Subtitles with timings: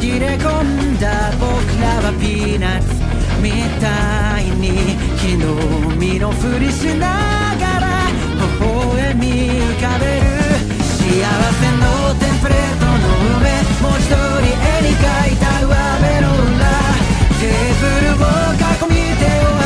[0.00, 1.44] 紛れ込んだ僕
[1.78, 2.88] らはピーナッツ
[3.42, 5.52] みたいに木の
[5.94, 8.08] 身のふりしながら
[8.40, 8.64] 微
[8.96, 9.28] 笑み
[9.60, 10.24] 浮かべる
[10.80, 12.96] 幸せのテンプレートの
[13.44, 13.52] 上
[13.84, 16.64] もう一人絵に描いた上辺の裏
[17.36, 19.59] テーブルを囲み手を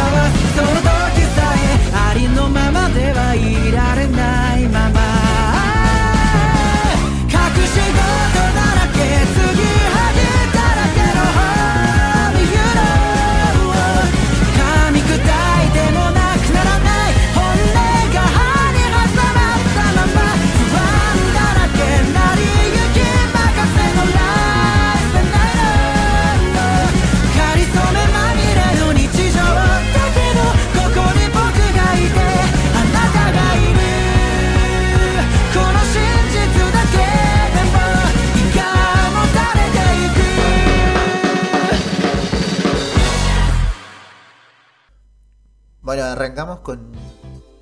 [46.15, 46.79] arrancamos con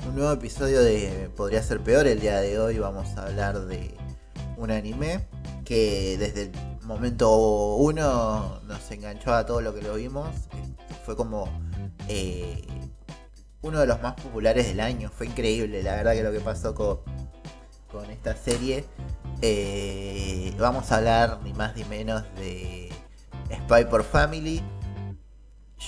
[0.07, 2.07] un nuevo episodio de Podría ser peor.
[2.07, 3.97] El día de hoy vamos a hablar de
[4.59, 5.27] un anime
[5.65, 7.35] que desde el momento
[7.77, 10.29] uno nos enganchó a todo lo que lo vimos.
[11.07, 11.49] Fue como
[12.09, 12.61] eh,
[13.63, 15.11] uno de los más populares del año.
[15.11, 16.99] Fue increíble, la verdad que lo que pasó con,
[17.91, 18.85] con esta serie.
[19.41, 22.91] Eh, vamos a hablar ni más ni menos de
[23.65, 24.63] Spy por Family.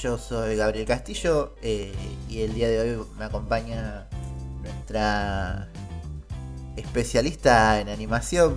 [0.02, 1.92] Yo soy Gabriel Castillo eh,
[2.28, 4.06] y el día de hoy me acompaña
[4.62, 5.68] nuestra
[6.76, 8.56] especialista en animación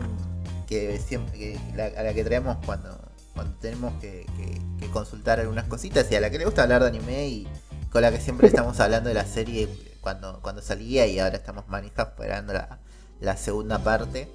[0.67, 2.97] que siempre que la- a la que traemos cuando,
[3.33, 6.81] cuando tenemos que, que- que consultar algunas cositas y a la que le gusta hablar
[6.81, 7.47] de anime y
[7.92, 9.70] con la que siempre estamos hablando de la serie
[10.02, 12.80] cuando, cuando salía y ahora estamos manija esperando la,
[13.21, 14.30] la segunda parte.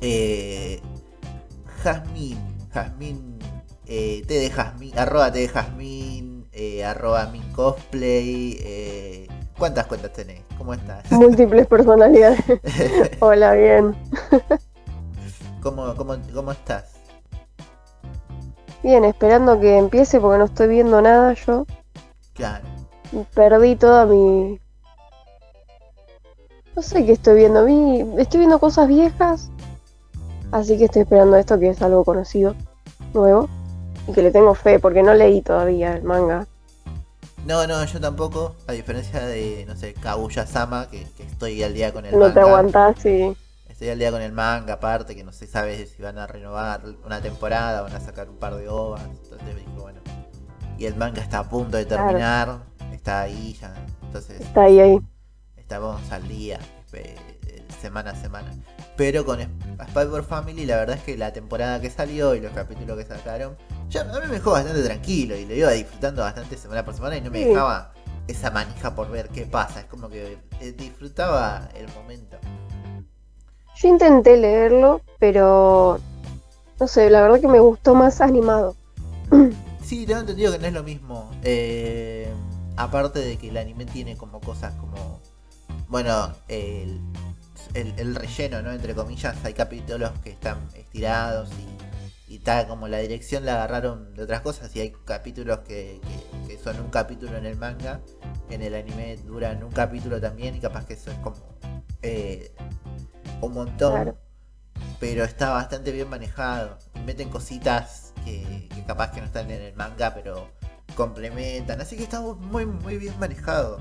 [0.00, 0.80] Eh,
[1.82, 2.38] Jazmín,
[2.72, 3.33] Jazmín,
[3.86, 9.28] eh, te de Jazmín, arroba te de Jazmín, eh, arroba min cosplay, eh,
[9.58, 10.42] ¿cuántas cuentas tenés?
[10.56, 11.10] ¿Cómo estás?
[11.10, 12.40] Múltiples personalidades.
[13.20, 13.96] Hola, bien.
[15.62, 16.92] ¿Cómo, cómo, cómo estás?
[18.82, 21.66] Bien, esperando que empiece porque no estoy viendo nada yo.
[22.34, 22.66] Claro.
[23.34, 24.60] Perdí toda mi...
[26.76, 27.64] No sé qué estoy viendo.
[27.64, 28.04] Vi...
[28.18, 29.50] Estoy viendo cosas viejas.
[30.52, 32.54] Así que estoy esperando esto que es algo conocido,
[33.12, 33.48] nuevo.
[34.08, 36.46] Y que le tengo fe porque no leí todavía el manga.
[37.46, 41.92] No, no, yo tampoco, a diferencia de, no sé, Kaguya-sama, que, que estoy al día
[41.92, 42.34] con el No manga.
[42.34, 43.36] te aguantás y...
[43.68, 46.80] Estoy al día con el manga, aparte, que no se sabe si van a renovar
[47.04, 49.02] una temporada, van a sacar un par de ovas.
[49.04, 50.00] Entonces dije, bueno.
[50.78, 52.04] Y el manga está a punto de Claro.
[52.06, 52.58] terminar,
[52.92, 53.74] está ahí ya.
[54.04, 55.00] Entonces Está ahí, ahí.
[55.56, 56.60] estamos al día,
[56.92, 57.16] eh,
[57.80, 58.52] semana a semana.
[58.96, 62.96] Pero con Spy Family, la verdad es que la temporada que salió y los capítulos
[62.96, 63.56] que sacaron,
[63.94, 67.16] ya a mí me dejó bastante tranquilo y lo iba disfrutando bastante semana por semana
[67.16, 67.92] y no me dejaba
[68.26, 69.80] esa manija por ver qué pasa.
[69.80, 72.36] Es como que eh, disfrutaba el momento.
[73.76, 76.00] Yo intenté leerlo, pero...
[76.80, 78.76] No sé, la verdad que me gustó más animado.
[79.84, 81.30] Sí, tengo entendido que no es lo mismo.
[81.42, 82.32] Eh,
[82.78, 85.20] aparte de que el anime tiene como cosas como.
[85.88, 87.02] Bueno, el,
[87.74, 88.72] el, el relleno, ¿no?
[88.72, 91.83] Entre comillas, hay capítulos que están estirados y,
[92.34, 94.74] y tal, como la dirección la agarraron de otras cosas.
[94.76, 98.00] Y hay capítulos que, que- que son un capítulo en el manga.
[98.50, 101.36] En el anime duran un capítulo también y capaz que eso es como.
[102.02, 102.52] eh,
[103.40, 104.16] un montón Claro.
[105.00, 106.78] pero está bastante bien manejado.
[107.06, 110.48] Meten cositas que, que capaz que no están en el manga, pero
[110.96, 111.80] complementan.
[111.80, 113.78] Así que está muy, muy bien manejado.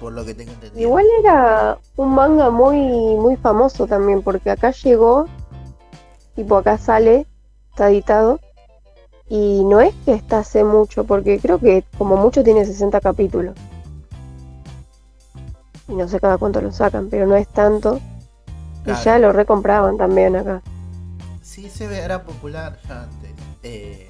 [0.00, 0.80] Por lo que tengo entendido.
[0.88, 5.26] Igual era un manga muy, muy famoso también, porque acá llegó,
[6.34, 7.26] tipo acá sale,
[7.76, 8.40] está editado,
[9.28, 13.54] y no es que está hace mucho, porque creo que como mucho tiene 60 capítulos.
[15.86, 18.00] Y no sé cada cuánto lo sacan, pero no es tanto.
[18.82, 18.98] Claro.
[18.98, 20.62] Y ya lo recompraban también acá.
[21.42, 23.30] Sí, se ve, era popular ya antes.
[23.62, 24.08] Eh,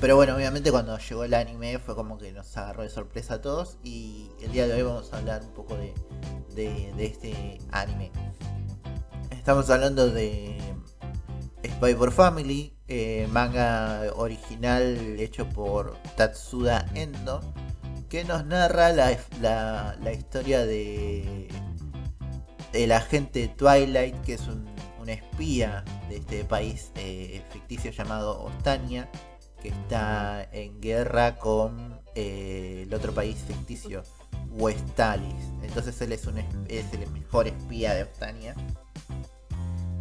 [0.00, 3.40] pero bueno, obviamente cuando llegó el anime fue como que nos agarró de sorpresa a
[3.40, 3.78] todos.
[3.82, 5.92] Y el día de hoy vamos a hablar un poco de,
[6.54, 8.12] de, de este anime.
[9.30, 10.58] Estamos hablando de
[11.64, 17.40] Spy por Family, eh, manga original hecho por Tatsuda Endo,
[18.08, 21.48] que nos narra la, la- historia de
[22.72, 24.66] el agente Twilight, que es un,
[25.00, 29.08] un espía de este país eh, ficticio llamado Ostania,
[29.62, 34.02] que está en guerra con eh, el otro país ficticio,
[34.50, 35.44] Westalis.
[35.62, 36.38] Entonces él es, un,
[36.68, 38.54] es el mejor espía de Ostania.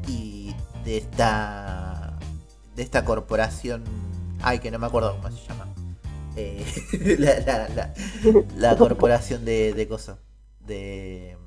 [0.08, 0.43] Y
[0.84, 2.18] de esta,
[2.76, 3.84] de esta corporación,
[4.42, 5.68] ay que no me acuerdo cómo se llama.
[6.36, 6.66] Eh,
[8.58, 10.18] la, corporación de, de cosas.
[10.60, 11.38] De,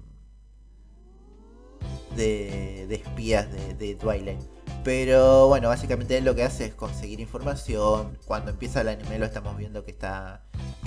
[2.17, 4.41] de, espías de, de Twilight.
[4.85, 8.17] Pero bueno, básicamente lo que hace es conseguir información.
[8.25, 10.45] Cuando empieza el anime lo estamos viendo que está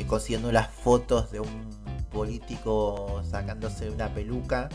[0.07, 1.69] consiguiendo las fotos de un
[2.09, 4.69] político sacándose una peluca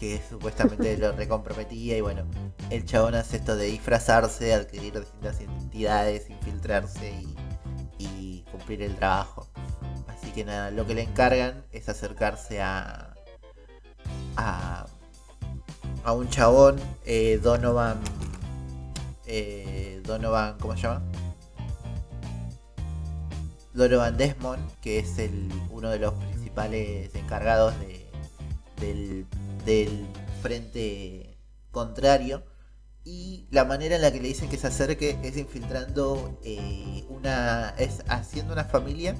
[0.00, 2.24] que supuestamente lo recomprometía y bueno,
[2.70, 7.22] el chabón hace esto de disfrazarse, adquirir distintas identidades, infiltrarse
[7.98, 9.46] y, cumplir el trabajo.
[10.08, 13.14] Así que nada, lo que le encargan es acercarse a,
[14.36, 14.86] a,
[16.02, 18.00] a un chabón, eh, Donovan
[19.32, 21.02] eh, Donovan, ¿cómo se llama?
[23.74, 27.74] Donovan Desmond, que es el, uno de los principales encargados
[28.80, 29.26] del,
[30.42, 31.38] frente
[31.70, 32.44] contrario.
[33.04, 37.70] Y la manera en la que le dicen que se acerque es infiltrando eh, una.
[37.78, 39.16] es haciendo una familia,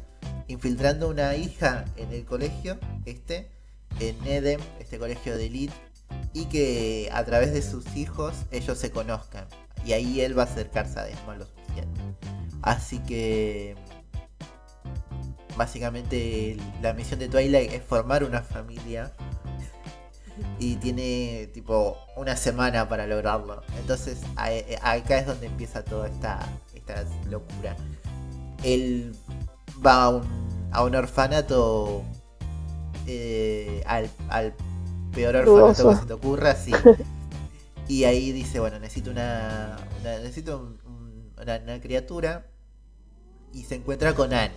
[0.48, 3.50] infiltrando una hija en el colegio, este,
[3.98, 5.74] en Edem, este colegio de elite,
[6.34, 9.46] y que a través de sus hijos ellos se conozcan
[9.84, 12.00] y ahí él va a acercarse a Desmond lo suficiente.
[12.62, 13.76] Así que
[15.56, 19.12] básicamente la misión de Twilight es formar una familia
[20.58, 23.62] y tiene tipo una semana para lograrlo.
[23.78, 26.38] Entonces acá es donde empieza toda esta,
[26.74, 27.76] esta locura.
[28.62, 29.14] Él
[29.84, 30.22] va
[30.72, 32.02] a un, orfanato
[33.06, 34.10] eh, al,
[35.14, 36.72] peor orfanato que se te ocurra, sí.
[37.90, 40.76] Y ahí dice, bueno, necesito una, necesito
[41.42, 42.46] una, criatura.
[43.52, 44.54] Y se encuentra con Anya.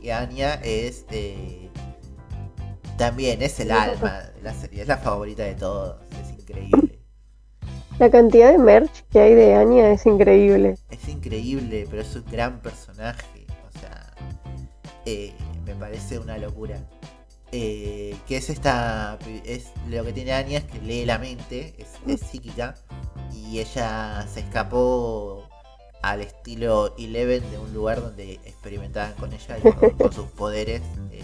[0.00, 1.70] Y Anya es eh,
[2.98, 6.98] también es el alma de la serie, es la favorita de todos, es increíble.
[7.98, 10.76] La cantidad de merch que hay de Anya es increíble.
[10.90, 13.46] Es increíble, pero es un gran personaje.
[13.68, 14.14] O sea,
[15.04, 15.32] eh,
[15.64, 16.76] me parece una locura.
[17.50, 19.18] Eh, que es esta.
[19.44, 22.74] Es, lo que tiene Anya es que lee la mente, es, psíquica,
[23.32, 25.48] y ella se escapó
[26.02, 30.82] al estilo Eleven de un lugar donde experimentaban con ella y con, sus poderes.
[31.10, 31.22] Eh,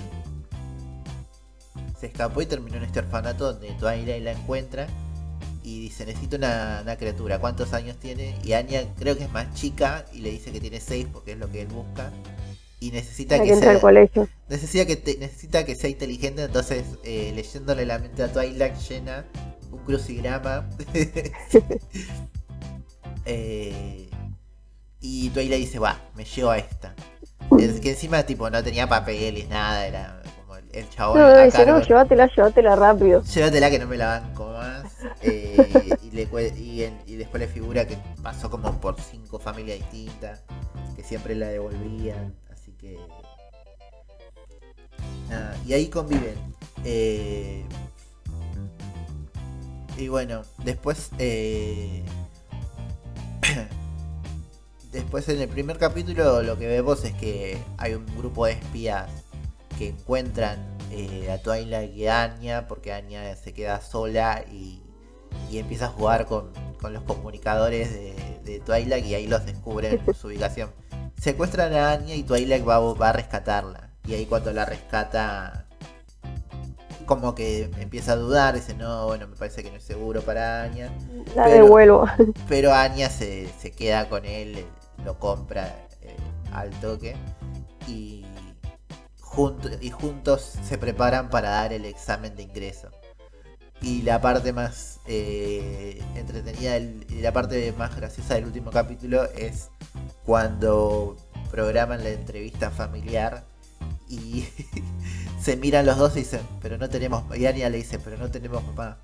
[2.05, 4.87] se escapó y terminó en este orfanato donde Twilight la encuentra
[5.63, 8.37] y dice necesito una, una, criatura, ¿cuántos años tiene?
[8.45, 11.39] Y Anya creo que es más chica y le dice que tiene 6 porque es
[11.39, 12.13] lo que él busca.
[12.79, 13.81] Y necesita que, sea,
[14.51, 19.25] necesita que necesita que sea inteligente entonces eh, leyéndole la mente a Twilight llena
[19.73, 20.69] un crucigrama.
[23.27, 24.11] Eh,
[25.01, 26.95] y Twilight dice va me llevo a esta
[27.59, 30.24] es que encima tipo no tenía papeles nada era
[30.75, 33.23] el, chabón no, dice, no llévatela llévatela rápido.
[33.23, 34.85] Llévatela que no me la banco más.
[35.23, 40.43] Eh, y, y después le figura que pasó como por cinco familias distintas
[40.97, 42.35] que siempre la devolvían
[45.67, 46.35] y ahí conviven.
[46.85, 47.65] Eh,
[49.97, 51.11] y bueno, después...
[51.19, 52.05] Eh,
[54.93, 59.09] después en el primer capítulo lo que vemos es que hay un grupo de espías
[59.79, 64.81] que encuentran eh, a Twilight y a Anya porque Anya se queda sola y,
[65.53, 66.53] empieza a jugar con,
[66.91, 70.71] los comunicadores de, de, Twilight y ahí los descubren su ubicación
[71.25, 73.91] secuestran a Anya y Twilight va, va a rescatarla.
[74.07, 75.67] Y ahí cuando la rescata,
[77.07, 80.63] como que empieza a dudar, dice, no, bueno, me parece que no es seguro para
[80.63, 80.93] Anya.
[81.35, 82.07] La devuelvo.
[82.49, 84.67] Pero Anya se, queda con él,
[85.05, 86.15] lo compra eh,
[86.53, 87.17] al toque
[87.89, 88.27] y,
[89.81, 92.89] y juntos se preparan para dar el examen de ingreso.
[93.83, 99.71] Y la parte más eh, entretenida y la parte más graciosa del último capítulo es
[100.25, 101.17] cuando
[101.51, 103.45] programan la entrevista familiar
[104.09, 104.47] y
[105.41, 108.31] se miran los dos y dicen, pero no tenemos, y Anya le dice, pero no
[108.31, 108.99] tenemos mamá.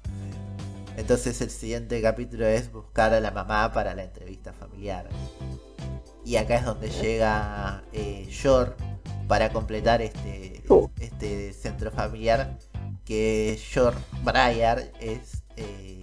[0.97, 5.09] Entonces el siguiente capítulo es buscar a la mamá para la entrevista familiar.
[6.25, 8.77] Y acá es donde llega eh, Yor
[9.31, 10.91] para completar este, oh.
[10.99, 12.59] este centro familiar.
[13.05, 13.95] Que Yor
[14.25, 16.01] Breyer es eh,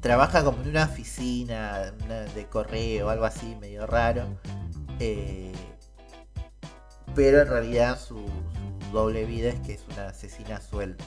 [0.00, 1.92] trabaja como en una oficina
[2.34, 4.24] de correo, algo así, medio raro.
[5.00, 5.52] Eh,
[7.14, 8.24] pero en realidad su,
[8.90, 11.04] doble vida es que es una asesina suelta.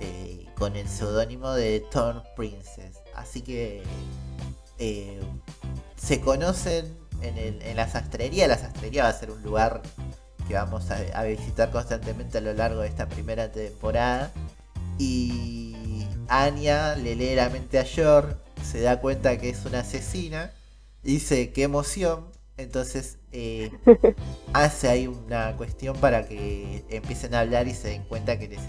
[0.00, 2.98] Eh, con el seudónimo de Thorn Princess.
[3.14, 3.84] Así que
[5.94, 8.46] se conocen en, el, en la sastrería.
[8.48, 9.82] La sastrería va a ser un lugar
[10.46, 14.30] que vamos a, visitar constantemente a lo largo de esta primera temporada.
[14.98, 20.52] Y Anya le lee la mente a Yor, se da cuenta que es una asesina,
[21.02, 22.26] dice qué emoción,
[22.56, 23.72] entonces eh,
[24.52, 28.60] hace ahí una cuestión para que empiecen a hablar y se den cuenta que, les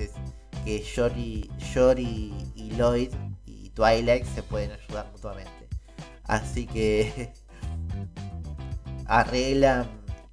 [0.63, 1.49] que Yor, y,
[2.55, 3.11] y Lloyd
[3.45, 5.51] y Twilight se pueden ayudar mutuamente.
[6.23, 7.31] Así que
[9.05, 9.87] arreglan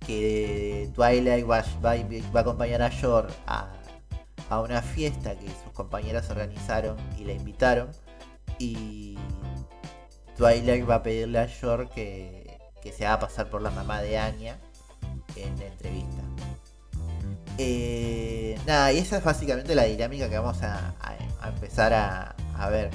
[0.07, 3.69] que Twilight va, a acompañar a Yor a,
[4.61, 7.89] una fiesta que sus compañeras organizaron y la invitaron.
[8.59, 9.17] Y
[10.37, 12.59] Twilight va a pedirle a Yor que,
[12.97, 14.59] se haga pasar por la mamá de Anya
[15.37, 16.23] en la entrevista.
[17.59, 20.95] Eh, nada, y esa es básicamente la dinámica que vamos a,
[21.47, 22.91] empezar a, a ver.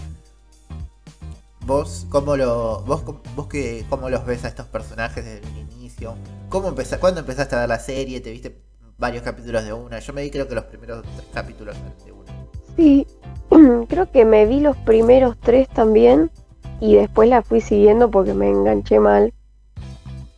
[1.68, 3.04] ¿Vos cómo, lo, vos,
[3.36, 6.16] vos que, cómo los ves a estos personajes desde el inicio?
[6.48, 8.22] ¿Cómo empezaste, ¿Cuándo empezaste a ver la serie?
[8.22, 8.62] ¿Te viste
[8.98, 10.00] varios capítulos de una?
[10.00, 12.32] Yo me vi creo que los primeros tres capítulos de una.
[12.78, 13.06] Sí,
[13.90, 16.32] creo que me vi los primeros tres también
[16.80, 19.34] y después la fui siguiendo porque me enganché mal.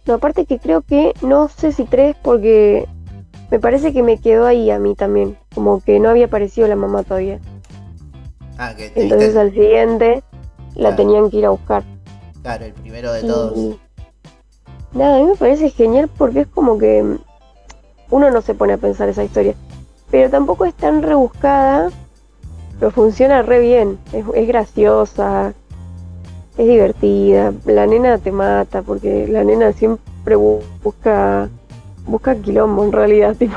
[0.07, 2.87] No, aparte que creo que, no sé si tres porque
[3.51, 6.75] me parece que me quedó ahí a mí también, como que no había aparecido la
[6.75, 7.39] mamá todavía.
[8.57, 10.23] Ah, que Entonces al siguiente
[10.75, 11.83] la tenían que ir a buscar.
[12.41, 13.75] Claro, el primero de todos.
[14.93, 17.17] Nada, a mí me parece genial porque es como que
[18.09, 19.55] uno no se pone a pensar esa historia.
[20.09, 21.89] Pero tampoco es tan rebuscada,
[22.79, 23.99] pero funciona re bien.
[24.13, 25.53] Es, graciosa,
[26.57, 27.53] es divertida.
[27.65, 31.49] La nena te mata porque la nena siempre busca
[32.07, 33.55] busca quilombo en realidad, tipo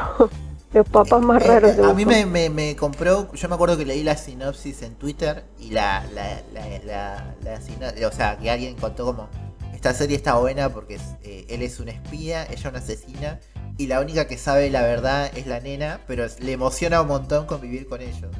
[0.72, 1.78] los papás más eh, raros.
[1.78, 5.70] a mí me, me, compró, yo me acuerdo que leí la sinopsis en Twitter y
[5.70, 9.28] la, la, la, la, o sea, que alguien contó como,
[9.74, 13.40] esta serie está buena porque eh, él es un espía, ella una asesina
[13.78, 17.46] y la única que sabe la verdad es la nena, pero le emociona un montón
[17.46, 18.30] convivir con ellos.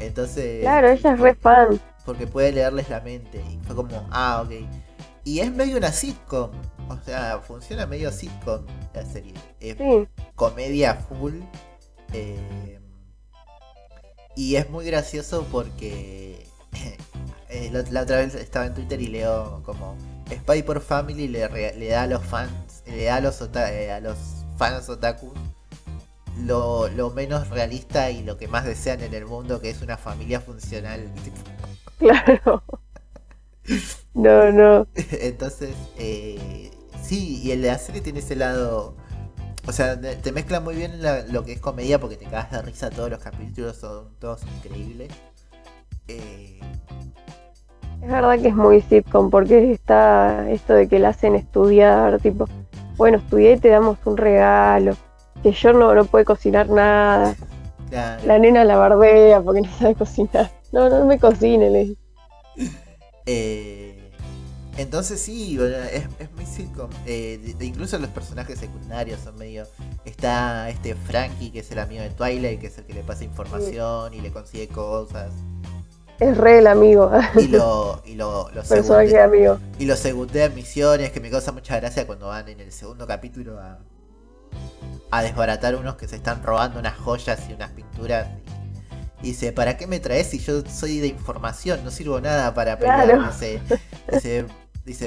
[0.00, 0.60] Entonces...
[0.60, 1.80] Claro, ella es re fan.
[2.04, 4.52] Porque puede leerles la mente y fue como, ah, ok.
[5.24, 6.50] Y es medio una sitcom,
[6.88, 8.64] o sea, funciona medio sitcom
[8.94, 9.34] la serie.
[9.60, 9.76] Es
[10.34, 11.34] comedia full.
[12.12, 12.78] Eh,
[14.36, 16.46] y es muy gracioso porque
[17.48, 19.96] eh, la, otra vez estaba en Twitter y leo como
[20.30, 24.00] Spy por Family le, le da a los fans, le da a los, eh, a
[24.00, 24.18] los
[24.56, 25.32] fans otaku
[26.44, 29.96] lo, lo, menos realista y lo que más desean en el mundo, que es una
[29.96, 31.10] familia funcional.
[31.98, 32.62] Claro.
[34.14, 34.86] No, no.
[34.94, 36.70] Entonces, eh,
[37.06, 38.94] sí, y el de la serie tiene ese lado.
[39.66, 41.00] O sea, te mezcla muy bien
[41.32, 42.90] lo que es comedia porque te cagas de risa.
[42.90, 45.10] Todos los capítulos son todos increíbles.
[46.08, 46.60] Eh,
[48.02, 52.48] es verdad que es muy sitcom porque está esto de que la hacen estudiar, tipo,
[52.96, 54.96] bueno, estudié y te damos un regalo.
[55.42, 57.34] Que yo no, no puede cocinar nada.
[58.24, 60.50] La nena la bardea porque no sabe cocinar.
[60.72, 61.96] No, no me cocine, le
[63.26, 63.85] eh,
[64.76, 66.90] entonces sí, es, es muy sitcom.
[67.06, 69.66] Eh, incluso los personajes secundarios son medio...
[70.04, 73.24] Está este Frankie, que es el amigo de Twilight, que es el que le pasa
[73.24, 75.30] información y le consigue cosas.
[76.20, 77.10] Es re el amigo.
[77.36, 79.58] Y lo, y lo, Personaje amigo.
[79.78, 83.58] Y lo segundea misiones, que me causa mucha gracia cuando van en el segundo capítulo
[83.58, 83.78] a,
[85.10, 88.28] a desbaratar unos que se están robando unas joyas y unas pinturas
[89.22, 91.84] dice, ¿para qué me traes si yo soy de información?
[91.84, 93.32] No sirvo nada para pelear.
[93.32, 93.60] Dice,
[94.10, 94.46] dice,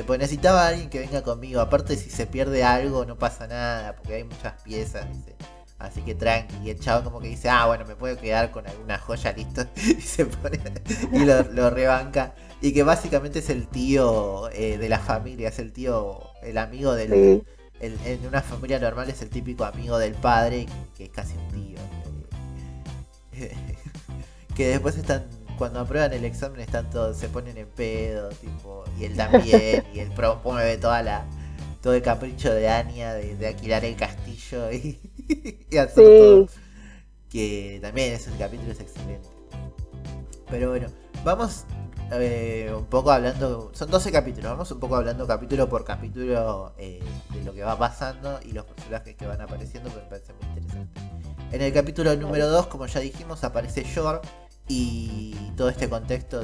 [0.05, 1.61] pues necesitaba alguien que venga conmigo.
[1.61, 5.07] Aparte, si se pierde algo, no pasa nada, porque hay muchas piezas.
[5.11, 5.35] Dice.
[5.79, 6.55] Así que tranqui.
[6.63, 9.65] Y el chavo como que dice, ah, bueno, me puedo quedar con alguna joya, listo.
[9.75, 10.59] Y se pone
[11.13, 12.35] y lo, rebanca.
[12.61, 16.93] Y que básicamente es el tío eh, de la familia, es el tío, el amigo
[16.93, 17.43] del...
[17.79, 20.65] en una familia normal es el típico amigo del padre,
[20.97, 21.79] que es casi un tío.
[24.55, 25.25] que después están,
[25.57, 29.99] cuando aprueban el examen están todos, se ponen en pedo, tipo, y él también, y
[29.99, 31.25] él promueve toda la,
[31.81, 34.99] todo el capricho de Anya de, alquilar el castillo y,
[35.77, 36.47] hacer todo.
[37.29, 39.29] Que también ese capítulo es excelente.
[40.49, 40.87] Pero bueno,
[41.23, 41.65] vamos
[42.11, 46.99] eh, un poco hablando, son 12 capítulos, vamos un poco hablando capítulo por capítulo eh,
[47.33, 50.47] de lo que va pasando y los personajes que van apareciendo, que me parece muy
[50.49, 51.01] interesante.
[51.51, 54.21] En el capítulo número 2, como ya dijimos, aparece Yor,
[54.69, 56.41] y todo este contexto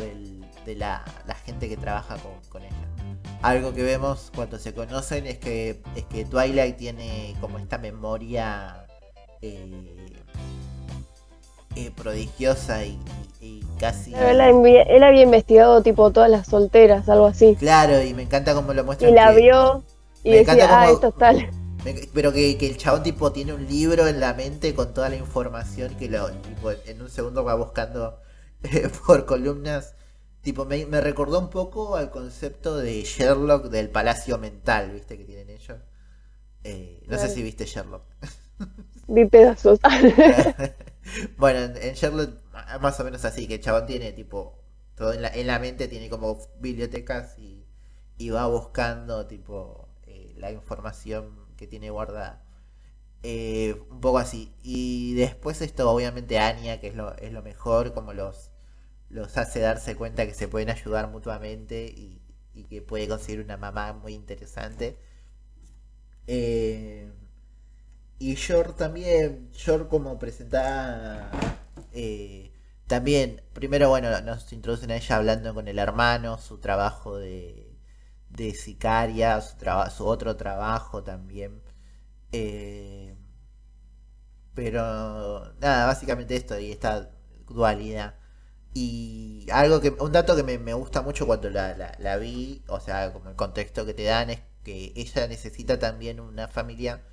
[0.65, 1.03] de la,
[1.45, 2.17] gente que trabaja
[2.49, 2.71] con, ella.
[3.41, 8.85] Algo que vemos cuando se conocen es que, es que Twilight tiene como esta memoria
[9.41, 10.15] eh,
[11.75, 12.99] eh, prodigiosa y,
[13.79, 14.13] casi...
[14.15, 17.55] él, había investigado tipo todas las solteras, algo así.
[17.59, 19.09] Claro, y me encanta cómo lo muestra.
[19.09, 19.83] Y la vio
[20.23, 21.49] Y Me decía, ah, esto es tal.
[22.13, 25.17] Pero que, que el chabón tipo tiene un libro en la mente con toda la
[25.17, 28.19] información que lo tipo, en un segundo va buscando
[28.63, 29.95] eh, por columnas.
[30.45, 35.17] Tipo, me, me recordó un poco al concepto de Sherlock del palacio mental, ¿viste?
[35.17, 35.79] Que tienen ellos.
[36.63, 38.03] Eh, no sé si viste Sherlock.
[39.07, 39.79] Vi pedazos.
[41.37, 44.59] bueno, en, en Sherlock ma- más o menos así, que el chabón tiene tipo,
[44.95, 47.65] todo en la, en la mente tiene como bibliotecas y,
[48.17, 52.43] y va buscando tipo eh, la información que tiene guardada.
[53.23, 54.53] Eh, un poco así.
[54.63, 58.51] Y después esto obviamente Anya, que es lo, es lo mejor, como los,
[59.15, 62.21] los hace darse cuenta que se pueden ayudar mutuamente y,
[62.69, 64.97] que puede conseguir una mamá muy interesante.
[66.27, 67.11] Eh,
[68.19, 71.31] y Yor también, Yor como presentada,
[71.93, 72.51] eh,
[72.87, 77.75] también, primero, bueno, nos introducen a ella hablando con el hermano, su trabajo de,
[78.29, 79.55] de sicaria, su,
[79.95, 81.61] su otro trabajo también.
[82.31, 83.15] Eh,
[84.53, 87.11] pero, nada, básicamente esto y esta
[87.47, 88.15] dualidad.
[88.75, 92.63] Y algo que, un dato que me, me gusta mucho cuando la, la, la vi,
[92.67, 97.03] o sea, como el contexto que te dan es que ella necesita también una familia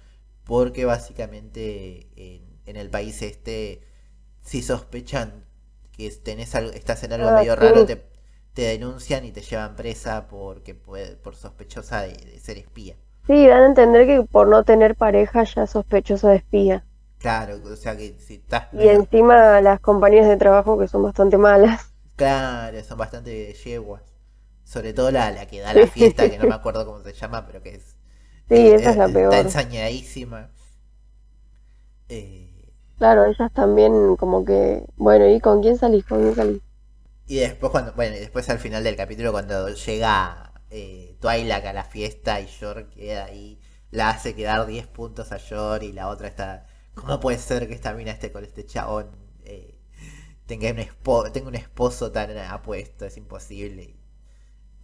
[0.45, 3.83] porque básicamente en, en el país este,
[4.43, 5.47] si sospechan
[5.93, 7.57] que tenés algo, estás en algo Ah, medio sí.
[7.57, 8.07] raro, te,
[8.55, 12.97] te denuncian y te llevan presa porque puede, por sospechosa de, de ser espía.
[13.27, 16.87] Sí, dan a entender que por no tener pareja ya sospechosa de espía.
[17.23, 18.69] Claro, o sea que si estás...
[18.73, 21.95] Y encima las compañías de trabajo que son bastante malas.
[22.17, 24.03] Claro, son bastante yeguas.
[24.65, 27.47] Sobre todo la, la que da la fiesta, que no me acuerdo cómo se llama,
[27.47, 27.97] pero que es...
[28.49, 29.35] Sí, eh, esa es la eh, peor.
[29.35, 30.51] Está ensañadísima.
[32.09, 36.07] Eh, Claro, ellas también como que, bueno, ¿y con quién salís?
[36.07, 36.63] ¿Con quién salís?
[37.27, 41.73] y después cuando, bueno, y después al final del capítulo cuando llega eh, Twilight a
[41.73, 46.09] la fiesta y Yor queda ahí, la hace quedar 10 puntos a Yor y la
[46.09, 46.67] otra está...
[46.95, 49.11] ¿Cómo puede ser que esta mina esté con este chabón?
[49.45, 49.75] Eh,
[50.47, 53.97] tenga, un espo- tenga un esposo tan apuesto, es imposible.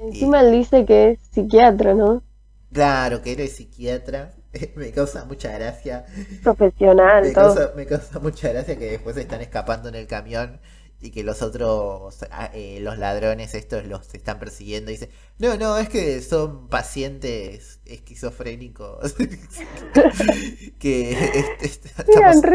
[0.00, 2.24] Encima él dice que es psiquiatra, ¿no?
[2.72, 4.34] Claro, que eres psiquiatra.
[4.76, 6.06] Me causa mucha gracia.
[6.42, 7.60] Profesional, Me todo.
[7.60, 10.60] causa, me causa mucha gracia que después están escapando en el camión
[11.00, 15.56] y que los otros, ah, eh, los ladrones estos los están persiguiendo y dicen, no,
[15.56, 19.14] no, es que son pacientes esquizofrénicos.
[20.78, 22.46] que este- este- estamos,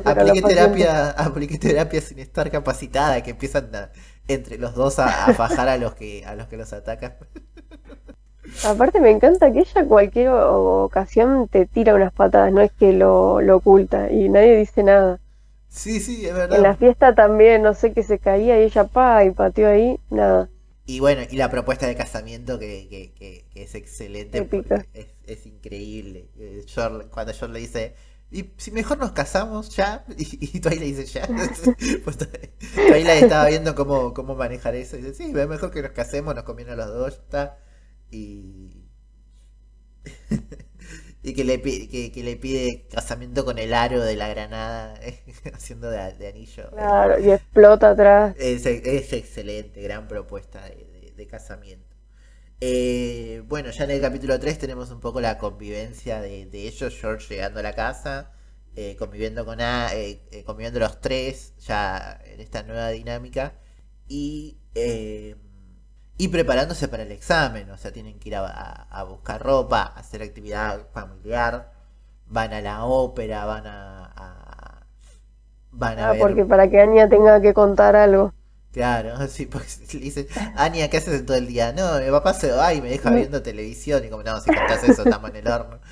[0.05, 3.93] apliqué terapia, apliqué terapia sin estar capacitada, que empiezan a-
[4.29, 7.17] entre los dos a, a fajar a los que a los que los atacan.
[8.63, 13.41] Aparte me encanta que ella cualquier ocasión te tira unas patadas, no es que lo,
[13.43, 15.21] lo oculta y nadie dice nada.
[15.69, 16.77] Sí, sí, es En la verdad.
[16.77, 20.51] fiesta también, no sé, que se caía y ella pa y pateó ahí, nada.
[20.87, 24.51] Y bueno, y la propuesta de casamiento que, que, que, que es excelente,
[24.93, 26.31] es, es increíble.
[26.37, 26.65] Eh,
[27.11, 27.95] cuando Yor le dice,
[28.31, 31.29] y si mejor nos casamos ya, y, y Twilight dice ya.
[32.05, 32.19] pues
[32.87, 36.45] Twilight estaba viendo cómo, cómo manejar eso, y dice, sí, mejor que nos casemos, nos
[36.45, 37.59] conviene a los dos, ya está.
[38.11, 38.71] Y
[41.23, 44.99] y que le, que, que le pide casamiento con el aro de la granada,
[45.55, 46.71] haciendo de, de anillo.
[46.71, 48.35] Claro, y explota atrás.
[48.35, 51.97] Es, es excelente, gran propuesta de, de- de casamiento.
[52.61, 57.29] Eh, bueno, ya en el capítulo 3 tenemos un poco la convivencia de, ellos, George
[57.35, 58.33] llegando a la casa,
[58.77, 63.55] eh, conviviendo con A, eh, conviviendo los tres, ya en esta nueva dinámica,
[64.09, 64.59] y,
[66.25, 69.83] y preparándose para el examen, o sea, tienen que ir a, a- a buscar ropa,
[69.97, 71.73] hacer actividad familiar,
[72.27, 74.07] van a la ópera, van a...
[74.17, 74.87] a-
[75.73, 78.33] van a Ah, ver porque para que Anya tenga que contar algo.
[78.73, 81.73] Claro, sí, porque le dicen, Ania, ¿qué haces todo el día?
[81.73, 84.85] No, mi papá se va y me deja viendo televisión y como, no, si contás
[84.85, 85.81] eso, estamos en el horno.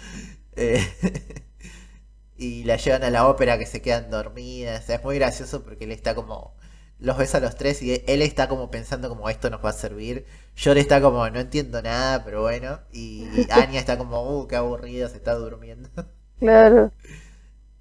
[0.61, 0.85] Eh,
[2.37, 5.63] y la llevan a la ópera que se quedan dormidas, o sea, es muy gracioso
[5.65, 6.55] porque él está como,
[6.99, 9.73] los ves a los tres y él está como pensando como esto nos va a
[9.73, 10.27] servir.
[10.57, 12.81] Yor está como, no entiendo nada, pero bueno.
[12.93, 15.91] Y Anya está como, uh, qué aburrido, se está durmiendo.
[16.39, 16.93] Claro.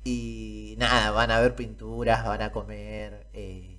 [0.04, 3.78] Y nada, van a ver pinturas, van a comer, eh,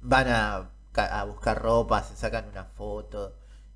[0.00, 3.34] van a, a buscar ropa, se sacan una foto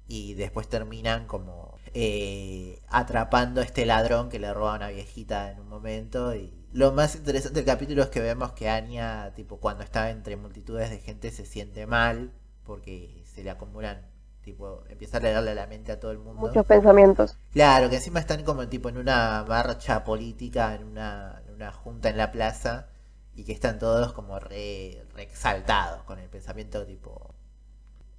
[0.09, 5.53] y después terminan como eh, atrapando a este ladrón que le roba a una viejita
[5.53, 6.35] en un momento.
[6.35, 10.37] Y lo más interesante del capítulo es que vemos que Anya, tipo, cuando está entre
[10.37, 12.33] multitudes de gente se siente mal
[12.65, 14.07] porque se le acumulan,
[14.43, 16.49] tipo, empieza a leerle la mente a todo el mundo.
[16.49, 17.37] Muchos pensamientos.
[17.53, 22.09] Claro, que encima están como tipo en una marcha política, en una, en una junta
[22.11, 22.89] en la plaza,
[23.35, 27.35] y que están todos como re, re exaltados con el pensamiento tipo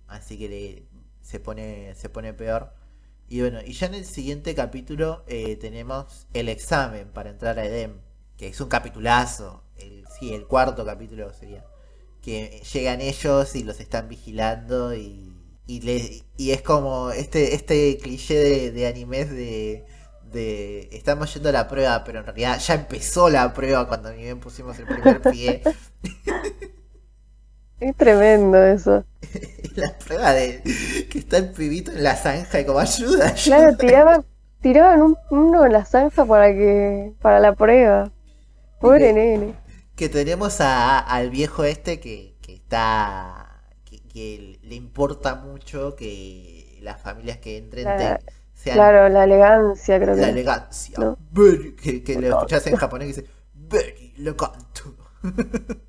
[0.08, 0.88] así que le-
[1.22, 2.74] se pone se pone peor
[3.30, 7.66] y bueno y ya en el siguiente capítulo eh, tenemos el examen para entrar a
[7.66, 8.00] Edem
[8.42, 11.66] que es un capitulazo el, sí el cuarto capítulo sería
[12.22, 15.34] que llegan ellos y los están vigilando y,
[15.68, 19.86] y, le- y es como este este cliché de, de animes de,
[20.32, 24.24] de estamos yendo a la prueba pero en realidad ya empezó la prueba cuando ni
[24.24, 25.64] bien pusimos el primer pie
[27.82, 29.04] Es tremendo eso.
[29.76, 30.62] la prueba de
[31.10, 33.36] que está el pibito en la zanja y como ayuda, ayuda.
[33.44, 34.26] Claro, tiraban,
[34.62, 38.12] tiraban un- uno en la zanja para que, para la prueba.
[38.82, 39.56] Pobre que- nene.
[39.96, 46.80] que tenemos a- al viejo este que, que está que, que le importa mucho que
[46.82, 50.30] las familias que entren La- te- sean Claro, la elegancia creo la que.
[50.30, 51.18] elegancia ¿no?
[51.32, 54.82] very- que, que lo escuchás en japonés que dice very elegante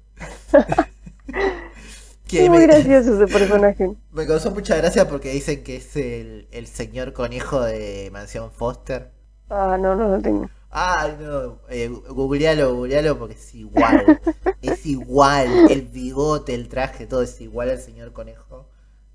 [2.27, 3.97] que Es muy me, gracioso ese personaje.
[4.11, 9.13] me causó mucha gracia porque dicen que es el, el señor conejo de Mansión Foster
[9.51, 10.49] Ah, no, no lo tengo.
[10.73, 14.19] Ay, no, eh, googlealo, googlealo porque es igual.
[14.63, 15.63] es igual.
[15.67, 18.69] El bigote, el traje, todo es igual al señor conejo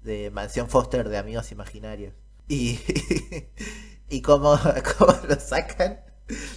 [0.03, 2.13] de Mansión Foster de Amigos Imaginarios.
[2.47, 2.79] Y,
[4.09, 4.57] y cómo,
[4.97, 5.99] cómo lo sacan,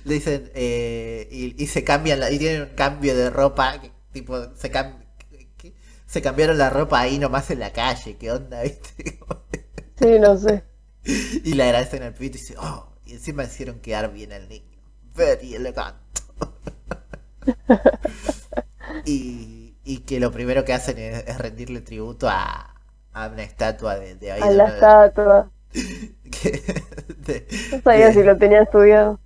[0.04, 3.92] le dicen, eh, y, y se cambian, la- y tienen un cambio de ropa, que,
[4.12, 5.04] tipo, se, cam-
[5.58, 5.74] que-
[6.06, 9.20] se cambiaron la ropa ahí nomás en la calle, ¿qué onda, viste?
[10.00, 10.64] Sí, no sé.
[11.44, 14.69] Y le agradecen al pibito y dice, oh, y encima hicieron quedar bien al niño.
[15.14, 15.96] Very elegant.
[19.04, 22.74] y, y que lo primero que hacen es, es rendirle tributo a,
[23.12, 24.42] a una estatua de, de ahí.
[24.46, 25.50] A de la estatua.
[26.30, 26.62] que-
[27.26, 29.18] de- No sabía si lo tenía estudiado.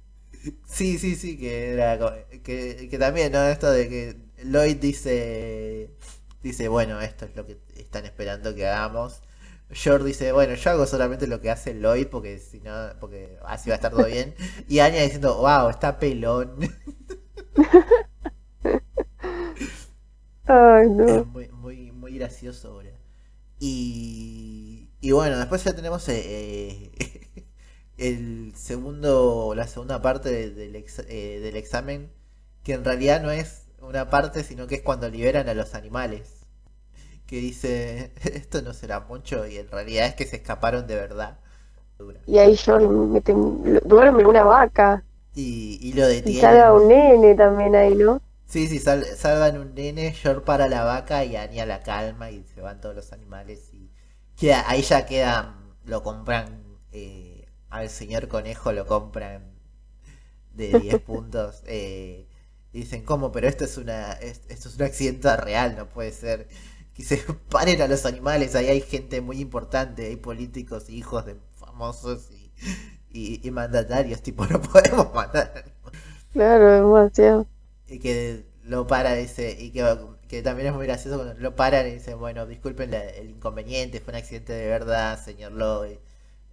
[0.67, 1.99] Sí, sí, sí, que era
[2.43, 3.43] que, que también, ¿no?
[3.49, 5.91] Esto de que Lloyd dice
[6.43, 9.23] dice, bueno, esto es lo que están esperando que hagamos.
[9.71, 13.71] George dice, bueno, yo hago solamente lo que hace Lloyd porque si no, porque así
[13.71, 14.35] va a estar todo bien.
[14.69, 16.57] Y Anya diciendo, wow, está pelón.
[20.47, 21.27] Ay, Es no.
[21.27, 22.91] muy, muy, muy gracioso ahora.
[23.61, 26.93] Y, y bueno, después ya tenemos eh,
[27.99, 32.13] el segundo, la segunda parte de- del, ex- eh, del examen,
[32.65, 36.44] que en realidad no es una parte, sino que es cuando liberan a los animales.
[37.27, 41.39] Que dice, esto no será mucho, y en realidad es que se escaparon de verdad.
[41.99, 42.21] Dura.
[42.27, 43.33] Y ahí yo mete,
[43.85, 45.03] duerme una vaca.
[45.35, 46.35] Y, y lo Y detienen.
[46.35, 48.21] salga un nene también ahí, ¿no?
[48.47, 52.45] Sí, sí, sal- salvan un nene, George para la vaca y Anya la calma y
[52.45, 53.91] se van todos los animales y
[54.37, 59.43] queda, ahí ya quedan, lo compran eh, al señor conejo lo compran
[60.53, 61.63] de 10 puntos.
[61.67, 62.27] eh,
[62.73, 63.31] y dicen, ¿cómo?
[63.33, 66.49] Pero esto es una es- esto es un accidente real, no puede ser.
[66.95, 67.19] Que se
[67.51, 72.53] paren a los animales, ahí hay gente muy importante, hay políticos, hijos de famosos y,
[73.11, 75.65] y, y mandatarios, tipo, no podemos matar.
[76.33, 77.49] Claro, demasiado.
[77.87, 79.97] Y que lo para ese y que,
[80.29, 84.01] que también es muy gracioso cuando lo paran y dicen, bueno, disculpen la- el inconveniente,
[84.01, 85.99] fue un accidente de verdad, señor Lloyd.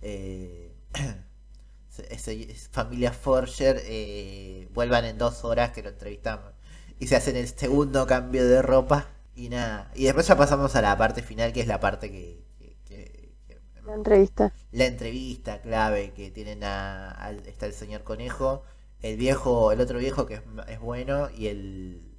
[0.01, 0.73] Eh,
[2.71, 6.51] familia Forger, eh, vuelvan en dos horas que lo entrevistamos.
[6.99, 9.07] Y se hacen el segundo cambio de ropa
[9.45, 9.91] y nada.
[9.95, 12.45] Y después ya pasamos a la parte final, que es la parte que...
[12.57, 14.51] que- que- que- La entrevista.
[14.71, 18.63] la entrevista clave que tienen a, al- está el señor conejo,
[19.01, 22.17] el viejo, el otro viejo que es, es bueno y el,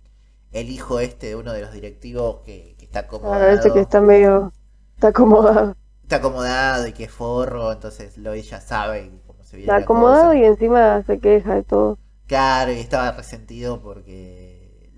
[0.53, 3.81] el hijo este de uno de los directivos que, que está Claro, acomodado, ese que
[3.81, 4.53] está medio.
[4.97, 5.77] Está acomodado.
[6.03, 9.85] está acomodado y que es forro, entonces lo ya sabe cómo se viene Está la
[9.85, 10.35] acomodado cosa.
[10.35, 11.99] y encima se queja de todo.
[12.27, 14.42] Claro, y estaba resentido porque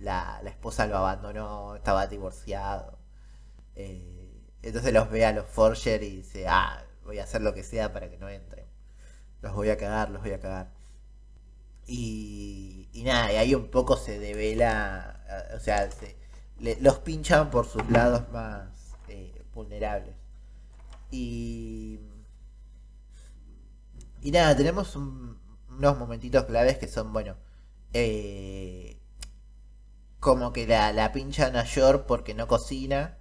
[0.05, 2.99] la, la esposa lo abandonó, estaba divorciado.
[3.77, 4.31] Eh,
[4.62, 7.93] entonces los ve a los Forger y dice, ah, voy a hacer lo que sea
[7.93, 8.67] para que no entren.
[9.43, 10.71] Los voy a cagar, los voy a cagar.
[11.87, 16.17] Y, y nada, y ahí un poco se devela, eh, o sea, se-
[16.81, 18.69] los pinchan por sus lados más
[19.09, 20.14] eh, vulnerables.
[21.11, 22.01] Y,
[24.23, 25.38] y nada, tenemos un-
[25.71, 27.37] unos momentitos claves que son, bueno,
[30.25, 33.19] como que la, la pinchan a Yor porque no cocina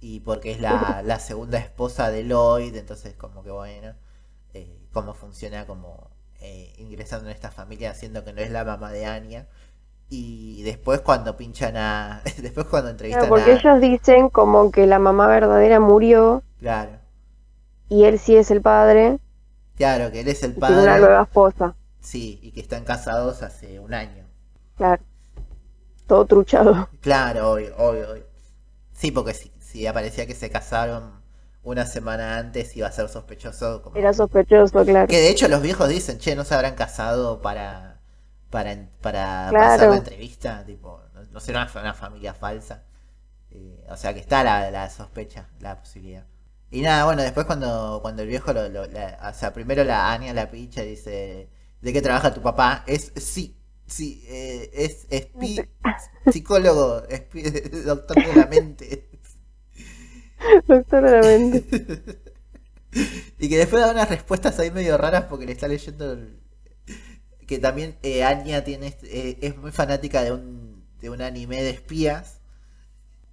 [0.00, 3.94] y porque es la, la segunda esposa de Lloyd, entonces como que bueno,
[4.54, 8.92] eh, cómo funciona como eh, ingresando en esta familia haciendo que no es la mamá
[8.92, 9.48] de Anya.
[10.10, 12.22] Y después cuando pinchan a...
[12.38, 13.56] Después cuando Claro, entrevistan porque a...
[13.56, 17.00] ellos dicen como que la mamá verdadera murió Claro,
[17.90, 19.18] y él sí es el padre
[19.74, 21.00] claro, que él es el y tiene una padre.
[21.00, 21.74] nueva esposa.
[22.00, 24.26] Sí, y que están casados hace un año.
[24.76, 25.04] Claro.
[26.10, 26.88] Todo truchado.
[27.00, 28.10] Claro, obvio, obvio.
[28.12, 28.26] obvio.
[28.92, 31.22] Sí, porque si, si aparecía que se casaron
[31.62, 33.82] una semana antes iba a ser sospechoso.
[33.82, 33.96] Como...
[33.96, 35.08] Era sospechoso, claro.
[35.08, 38.00] Que de hecho los viejos dicen, che, no se habrán casado para,
[38.50, 39.58] para, para Claro.
[39.70, 42.84] pasar la entrevista, tipo, no, no será una, una familia falsa.
[43.50, 46.26] Eh, o sea que está la, la sospecha, la posibilidad.
[46.70, 50.12] Y nada, bueno, después cuando, cuando el viejo, lo, lo- la- o sea, primero la
[50.12, 51.50] Anya la picha dice,
[51.82, 52.84] ¿de qué trabaja tu papá?
[52.86, 53.59] Es, sí,
[53.90, 55.68] sí, eh, es espi-
[56.32, 59.08] psicólogo, espi- doctor de la mente.
[60.66, 62.18] Doctor de la mente.
[63.38, 66.40] Y que después da unas respuestas ahí medio raras porque le está leyendo el-
[67.46, 71.62] que también eh, Anya tiene este- eh, es muy fanática de un, de un anime
[71.62, 72.40] de espías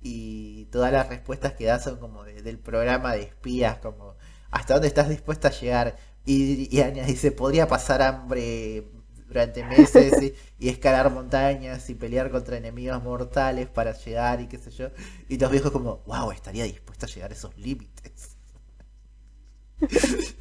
[0.02, 4.16] y todas las respuestas que da son como de- del programa de espías, como
[4.52, 5.98] hasta dónde estás dispuesta a llegar.
[6.26, 8.88] Y, y Anya dice, podría pasar hambre
[9.28, 14.72] durante meses y, escalar montañas y pelear contra enemigos mortales para llegar y qué sé
[14.72, 14.90] yo.
[15.30, 18.36] Y los viejos como, wow, estaría dispuesta a llegar a esos límites.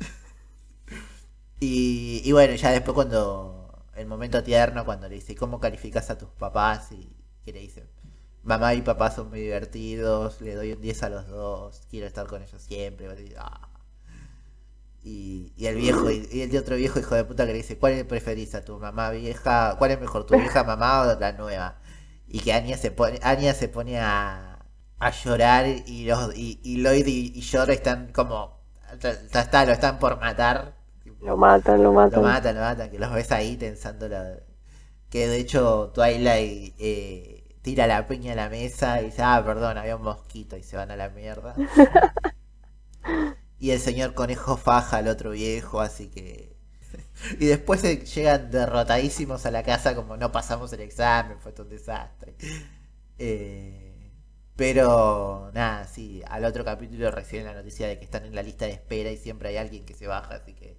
[1.59, 6.18] Y, y bueno, ya después cuando el momento tierno, cuando le dice, ¿cómo calificas a
[6.18, 6.92] tus papás?
[6.92, 7.09] Y
[7.44, 7.87] que le dice,
[8.42, 12.27] mamá y papá son muy divertidos, le doy un 10 a los dos, quiero estar
[12.27, 13.09] con ellos siempre.
[15.07, 17.59] Y, y el viejo, y, y el de otro viejo hijo de puta que le
[17.59, 19.77] dice, ¿cuál preferís a tu mamá vieja?
[19.79, 21.79] ¿Cuál es mejor, tu vieja mamá o la nueva?
[22.27, 24.66] Y que Anya se pone, Anya se pone a,
[24.99, 28.61] a llorar y los y, y Lloyd y, Yor están como
[29.01, 29.11] ya
[29.42, 30.75] está, lo están por matar.
[31.21, 32.23] Lo matan, lo Lo matan.
[32.23, 34.38] matan, lo matan, que los ves ahí tensando la...
[35.11, 39.79] Que de hecho Twilight eh, tira la piña a la mesa y dice, ah, perdón,
[39.79, 41.55] había un mosquito y se van a la mierda.
[43.59, 46.57] y el señor conejo faja al otro viejo, así que...
[47.40, 47.83] y después
[48.14, 52.35] llegan derrotadísimos a la casa como no pasamos el examen, fue todo un desastre.
[53.19, 54.12] Eh,
[54.57, 58.66] pero nada, sí, al otro capítulo reciben la noticia de que están en la lista
[58.66, 60.79] de espera y siempre hay alguien que se baja, así que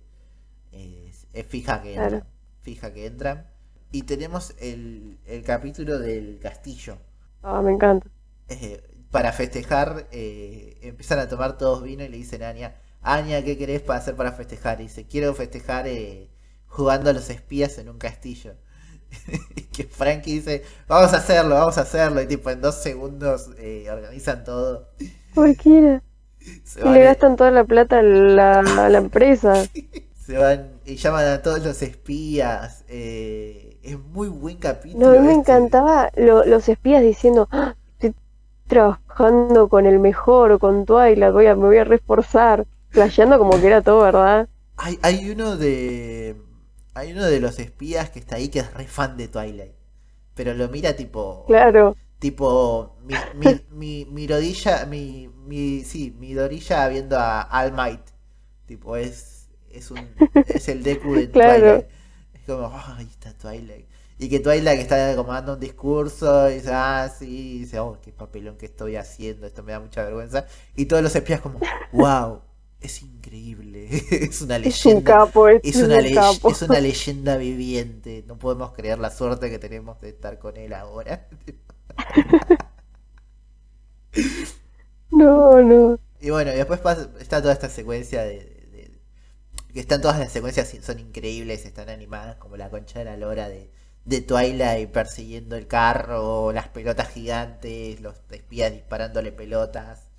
[0.72, 1.98] eh, es fija que Claro.
[1.98, 2.26] entran.
[2.62, 3.48] Fija que entran.
[3.92, 6.98] Y tenemos el, el capítulo del castillo.
[7.42, 8.10] Ah, me encanta.
[8.50, 13.43] Eh, para festejar, eh, empiezan a tomar todos vino y le dicen a Anya, Anya,
[13.43, 14.80] ¿qué querés para hacer para festejar?
[14.82, 16.30] Y dice, quiero festejar eh,
[16.67, 18.56] jugando a los espías en un castillo.
[19.72, 22.22] Que Frankie dice, vamos a hacerlo, vamos a hacerlo.
[22.22, 24.89] Y tipo, en dos segundos eh, organizan todo.
[25.34, 26.04] Cualquiera.
[26.63, 29.70] Se Y van, le eh, gastan toda la plata a la, a la empresa.
[30.26, 32.84] se van y llaman a todos los espías.
[32.88, 35.00] eh, es muy buen capítulo.
[35.00, 35.34] No, a mí me este.
[35.34, 37.76] encantaba lo- los espías diciendo, "Ah,
[38.67, 42.65] trabajando con el mejor, con Twilight, voy a, me voy a reforzar.
[42.89, 44.47] Flasheando como que era todo, ¿verdad?
[44.77, 46.36] Hay, hay uno de.
[46.93, 49.73] Hay uno de los espías que está ahí que es re fan de Twilight.
[50.36, 51.45] Pero lo mira tipo.
[51.47, 51.95] Claro.
[52.19, 52.97] Tipo.
[53.03, 54.86] Mi, mi, mi, mi rodilla.
[54.86, 55.84] Mi, mi.
[55.84, 58.01] Sí, mi dorilla viendo a All Might.
[58.65, 59.49] Tipo, es.
[59.69, 59.99] Es un.
[60.47, 61.60] Es el Deku de Claro.
[61.60, 61.88] Twilight.
[62.34, 62.67] Es como.
[62.67, 63.87] "Ah, ahí está Twilight.
[64.19, 67.99] Y que Twilight está como dando un discurso y dice, ah, sí, y dice, oh,
[68.01, 70.45] qué papelón que estoy haciendo, esto me da mucha vergüenza.
[70.75, 71.60] Y todos los espías como,
[71.91, 72.41] wow,
[72.82, 75.03] es increíble, es una Es un leyenda.
[75.03, 76.49] capo, Es es una, un ley- capo.
[76.49, 78.23] es una leyenda viviente.
[78.27, 81.27] No podemos creer la suerte que tenemos de estar con él ahora.
[85.12, 85.99] No, no.
[86.19, 88.36] Y bueno, y después pasa- está toda esta secuencia de,
[88.71, 93.06] de- de- que están todas las secuencias son increíbles, están animadas como la concha de
[93.06, 93.71] la lora de,
[94.08, 100.10] de Twilight persiguiendo el carro, las pelotas gigantes, los espías disparándole pelotas,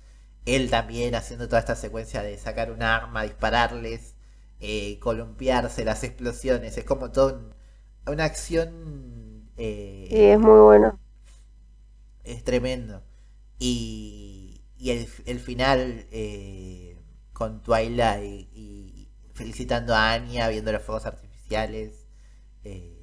[0.45, 4.15] él también haciendo toda esta secuencia de sacar un arma, dispararles,
[4.61, 7.55] eh, columpiarse, las explosiones, es como todo un-
[8.13, 10.99] una acción eh, Sí, es muy bueno.
[12.23, 13.03] es tremendo.
[13.59, 16.97] Y, y el, el final eh,
[17.33, 22.05] con Twilight y, y felicitando a Anya, viendo los fuegos artificiales.
[22.63, 22.98] eh,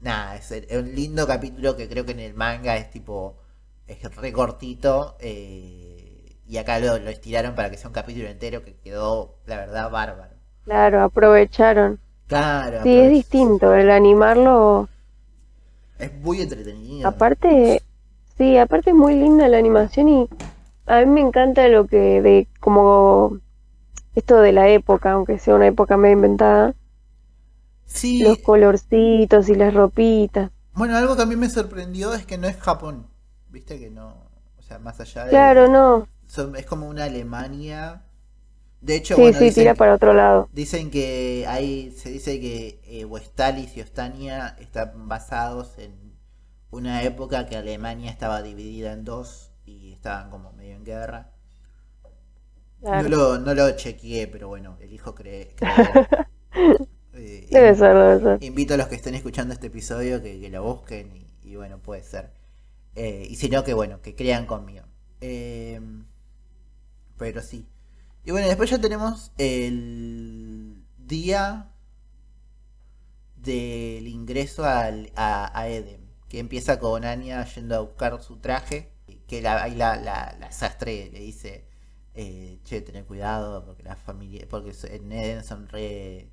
[0.00, 3.36] nada, es, un lindo capítulo que creo que en el manga es tipo,
[3.86, 5.16] es re cortito.
[5.20, 6.10] eh,
[6.46, 9.88] y acá lo, lo estiraron para que sea un capítulo entero que quedó, la verdad,
[9.88, 10.34] bárbaro.
[10.64, 12.00] Claro, aprovecharon.
[12.26, 13.72] Claro, Sí, es distinto.
[13.72, 14.88] El animarlo.
[15.98, 17.08] Es muy entretenido.
[17.08, 17.82] Aparte,
[18.36, 20.28] sí, aparte es muy linda la animación y
[20.86, 23.38] a mí me encanta lo que de como
[24.16, 26.74] esto de la época, aunque sea una época medio inventada,
[27.92, 30.50] Sí, los colorcitos y las ropitas.
[30.74, 33.08] Bueno, algo que a mí me sorprendió es que no es Japón.
[33.48, 34.30] Viste que no.
[34.58, 35.54] O sea, más allá de.
[35.54, 36.06] Claro, no.
[36.28, 38.04] son- es como una Alemania.
[38.80, 40.50] De hecho, Sí, bueno, sí, dicen, tira para otro lado.
[40.52, 41.92] dicen que hay.
[41.92, 46.14] Se dice que eh, Westalis y Ostania están basados en
[46.72, 51.32] una época que Alemania estaba dividida en dos y estaban como medio en guerra.
[52.92, 55.54] No, lo, no lo chequeé, pero bueno, elijo creer.
[57.58, 58.44] debe ser, debe ser.
[58.44, 62.32] Invito a los que estén escuchando este episodio que, lo busquen y, bueno, puede ser.
[62.94, 64.84] Eh, y si no, que bueno, que crean conmigo.
[65.20, 65.80] Eh,
[67.16, 67.66] pero sí.
[68.24, 71.70] Y bueno, después ya tenemos el día
[73.36, 78.92] del ingreso al, a, Eden, que empieza con Anya yendo a buscar su traje,
[79.26, 81.66] que la, ahí la, la, sastre le dice,
[82.14, 86.30] eh, che, tener cuidado, porque las familias, porque en Eden son re,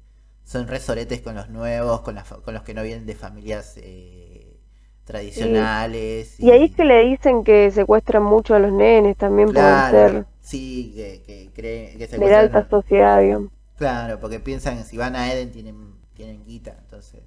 [0.48, 4.58] son re soretes con los nuevos, con, con los que no vienen de familias eh,
[5.04, 6.40] tradicionales.
[6.40, 6.50] Y...
[6.52, 10.26] ahí es que le dicen que secuestran mucho a los nenes también por ser...
[10.40, 13.52] Sí, que, creen que De alta sociedad, digamos.
[13.78, 17.22] Claro, porque piensan que si van a Eden tienen tienen guita, entonces.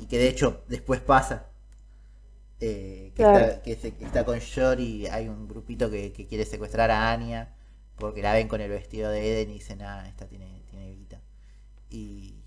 [0.00, 1.46] Y que de hecho después pasa.
[2.60, 3.72] Eh, que, está, que,
[4.04, 7.54] está, con Shori, hay un grupito que, quiere secuestrar a Anya
[7.96, 10.59] porque la ven con el vestido de Eden y dicen, ah, esta tiene.
[11.90, 12.40] Y,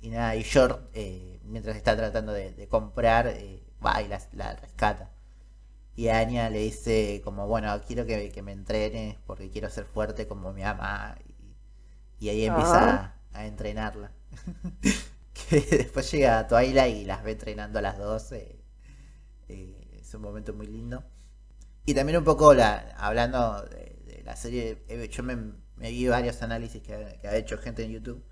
[0.00, 5.10] y nada, y Short, eh, mientras está tratando de, comprar, eh, va y la, rescata.
[5.96, 10.52] Y Anya le dice como, bueno, quiero que, me entrenes porque quiero ser fuerte como
[10.52, 11.16] mi mamá.
[12.20, 14.12] Y, ahí empieza a entrenarla.
[15.50, 18.58] que después llega Twilight y las ve entrenando a las 12.
[19.48, 21.04] Eh, es un momento muy lindo.
[21.84, 25.36] Y también un poco la, hablando de, la serie, yo me,
[25.76, 28.22] vi varios análisis que, ha hecho gente en YouTube.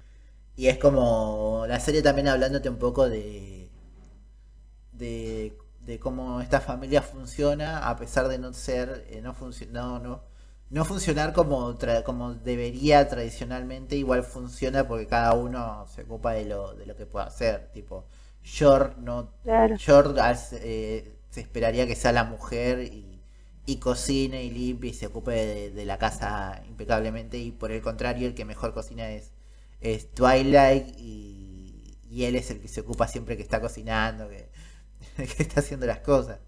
[0.57, 3.69] Y es como la serie también hablándote un poco de,
[4.93, 9.35] de, de cómo esta familia funciona a pesar de no ser, eh, no,
[9.71, 10.23] no, no,
[10.71, 16.75] no funcionar como, como debería tradicionalmente, igual funciona porque cada uno se ocupa de lo,
[16.75, 17.71] de lo que puede hacer.
[17.73, 18.07] Tipo,
[18.43, 19.33] Short, no,
[20.53, 23.21] eh, se esperaría que sea la mujer y,
[23.67, 27.39] y cocine y limpie y se ocupe de, la casa impecablemente.
[27.39, 29.33] Y por el contrario, el que mejor cocina es,
[29.81, 34.51] es Twilight y, y él es el que se ocupa siempre que está cocinando, que,
[35.17, 36.41] que está haciendo las cosas.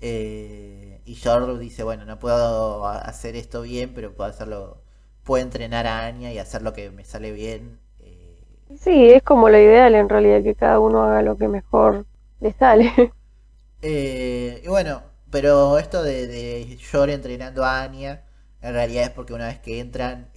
[0.00, 4.82] Eh, y George dice, bueno, no puedo hacer esto bien, pero puedo hacerlo,
[5.24, 7.80] puedo entrenar a Anya y hacer lo que me sale bien.
[8.00, 8.42] Eh.
[8.78, 12.06] Sí, es como lo ideal en realidad, que cada uno haga lo que mejor
[12.40, 12.92] le sale.
[13.82, 18.24] Eh, y bueno, pero esto de, de George entrenando a Anya,
[18.60, 20.30] en realidad es porque una vez que entran,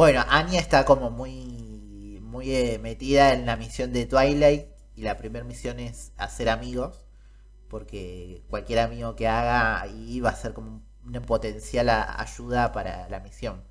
[0.00, 4.64] bueno, Anya está como muy, muy metida en la misión de Twilight
[4.96, 7.04] y la primera misión es hacer amigos
[7.68, 13.20] porque cualquier amigo que haga ahí va a ser como una potencial ayuda para la
[13.20, 13.62] misión.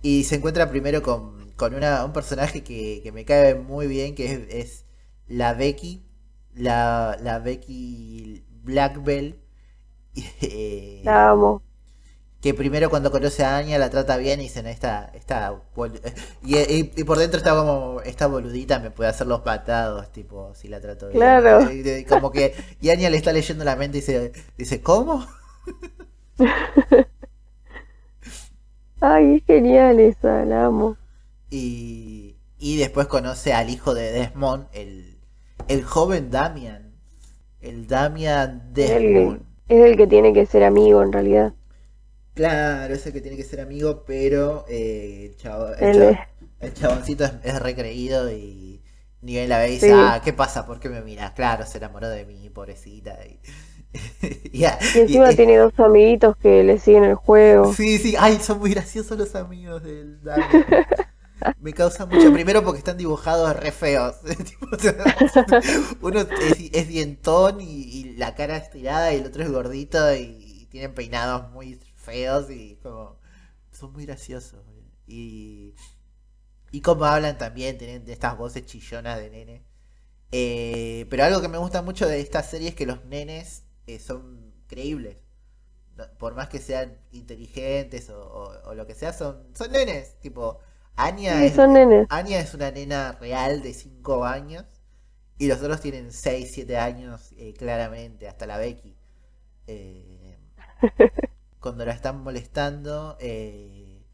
[0.00, 4.46] Y se encuentra primero con, con una, un personaje que, me cae muy bien, que
[4.50, 4.84] es,
[5.26, 6.06] la Becky,
[6.54, 9.40] la, la Becky Blackbell.
[10.40, 11.64] Eh, la amo
[12.44, 15.62] que primero cuando conoce a Anya la trata bien y dicen esta, esta
[16.44, 20.68] y, y, por dentro está como esta boludita me puede hacer los patados tipo si
[20.68, 21.20] la trato bien.
[21.20, 21.66] Claro.
[22.06, 25.26] Como que y Anya le está leyendo la mente y dice dice cómo
[29.00, 30.98] ay es genial esa la amo.
[31.48, 35.16] Y, y después conoce al hijo de Desmond el,
[35.68, 36.92] el joven Damian.
[37.62, 39.40] El Damian Desmond.
[39.66, 41.54] es el que tiene que ser amigo en realidad
[42.34, 48.30] Claro, ese que tiene que ser amigo, pero eh, el, chavo, el, chaboncito es, recreído
[48.30, 48.82] y
[49.22, 50.66] ni la ve y dice, ah, ¿qué pasa?
[50.66, 51.32] ¿Por qué me miras?
[51.32, 53.16] Claro, se enamoró de mí, pobrecita.
[53.24, 53.38] Y,
[54.52, 54.64] y,
[54.96, 57.72] encima tiene dos amiguitos que le siguen el juego.
[57.72, 60.18] Sí, sí, ay, son muy graciosos los amigos del
[61.60, 62.32] Me causa mucho.
[62.32, 64.16] Primero porque están dibujados re feos.
[66.00, 66.20] Uno
[66.72, 71.52] es, dientón y, y, la cara estirada y el otro es gordito y tienen peinados
[71.52, 73.18] muy feos y como
[73.72, 74.60] son muy graciosos.
[75.06, 75.74] Y,
[76.70, 79.64] y como hablan también, tienen estas voces chillonas de nene.
[80.32, 83.98] Eh, pero algo que me gusta mucho de esta serie es que los nenes eh,
[83.98, 85.18] son creíbles.
[86.18, 90.18] Por más que sean inteligentes o, lo que sea, son, son nenes.
[90.20, 90.58] Tipo,
[90.96, 94.64] Anya, es, es una nena real de 5 años
[95.38, 98.96] y los otros tienen 6, 7 años eh, claramente, hasta la Becky.
[101.64, 104.04] cuando la están molestando, eh,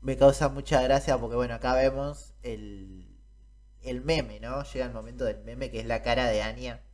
[0.00, 3.18] me causa mucha gracia porque, bueno, acá vemos el,
[3.82, 4.62] el meme, ¿no?
[4.62, 6.84] Llega el momento del meme que es la cara de Anya.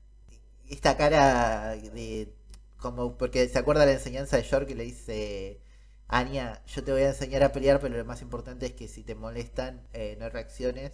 [0.71, 2.35] Esta cara de.
[2.79, 5.61] como porque se acuerda la enseñanza de York que le dice.
[6.09, 9.03] Anya, yo te voy a enseñar a pelear, pero lo más importante es que si
[9.05, 10.93] te molestan, eh, no reacciones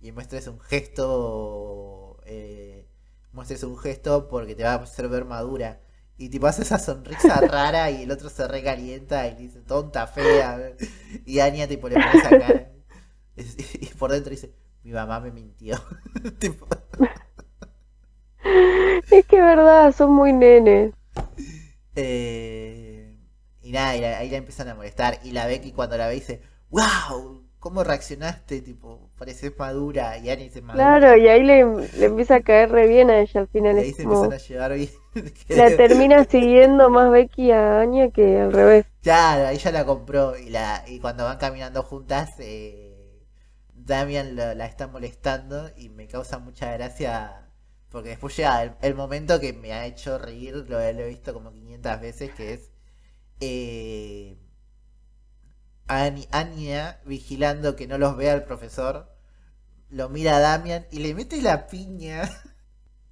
[0.00, 2.86] y muestres un gesto eh,
[3.32, 5.80] muestres un gesto porque te va a hacer ver madura.
[6.16, 10.06] Y tipo hace esa sonrisa rara y el otro se recalienta y le dice tonta,
[10.06, 10.72] fea.
[11.26, 12.70] Y Anya tipo le pone esa cara.
[13.80, 14.54] Y por dentro dice,
[14.84, 15.76] mi mamá me mintió.
[16.38, 16.66] tipo,
[19.10, 20.92] Es que es verdad, son muy nenes.
[21.94, 23.16] eh,
[23.62, 25.20] y nada, y la- ahí la empiezan a molestar.
[25.24, 28.60] Y la Becky cuando la ve dice, wow, ¿cómo reaccionaste?
[28.62, 30.18] Tipo, pareces madura.
[30.18, 31.00] Y Anya dice madura.
[31.00, 31.64] Claro, y ahí le,
[31.98, 33.78] le empieza a caer re bien a ella al Y final.
[33.78, 34.88] ahí Es se como, empiezan a llevar bien.
[35.48, 38.86] la termina siguiendo más Becky a Anya que al revés.
[39.02, 43.22] Claro, ya la compró y la y cuando van caminando juntas, eh,
[43.74, 47.50] Damian la está molestando y me causa mucha gracia
[47.90, 51.08] porque después llega el, el momento que me ha hecho reír, lo, he lo he
[51.08, 52.70] visto como 500 veces, que es
[53.40, 54.38] eh,
[55.88, 59.08] Anya vigilando que no los vea el profesor,
[59.90, 62.30] lo mira a Damian y le mete la piña,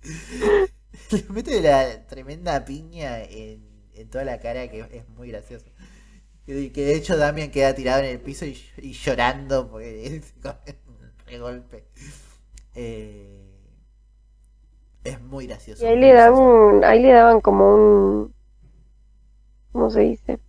[1.11, 3.63] le mete la tremenda piña en,
[3.95, 5.67] en toda la cara que es muy gracioso.
[6.47, 10.35] Que, que de hecho Damian queda tirado en el piso y, y llorando porque es
[10.87, 11.85] un regolpe.
[12.75, 13.41] Eh,
[15.05, 15.83] es muy gracioso.
[15.85, 18.35] Y ahí le un, ahí le daban como un,
[19.73, 20.41] ¿cómo se dice?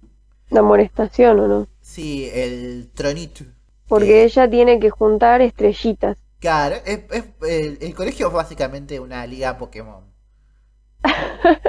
[0.52, 1.68] Una amonestación, ¿o no?
[1.82, 3.46] Sí, el tronito.
[3.88, 6.18] Porque que- ella tiene que juntar estrellitas.
[6.40, 10.13] Claro, es, es- el, el colegio es básicamente una liga Pokémon.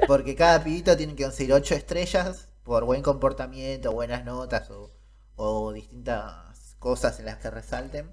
[0.07, 4.93] Porque cada pibito tiene que conseguir 8 estrellas por buen comportamiento, buenas notas o,
[5.37, 8.13] o distintas cosas en las que resalten.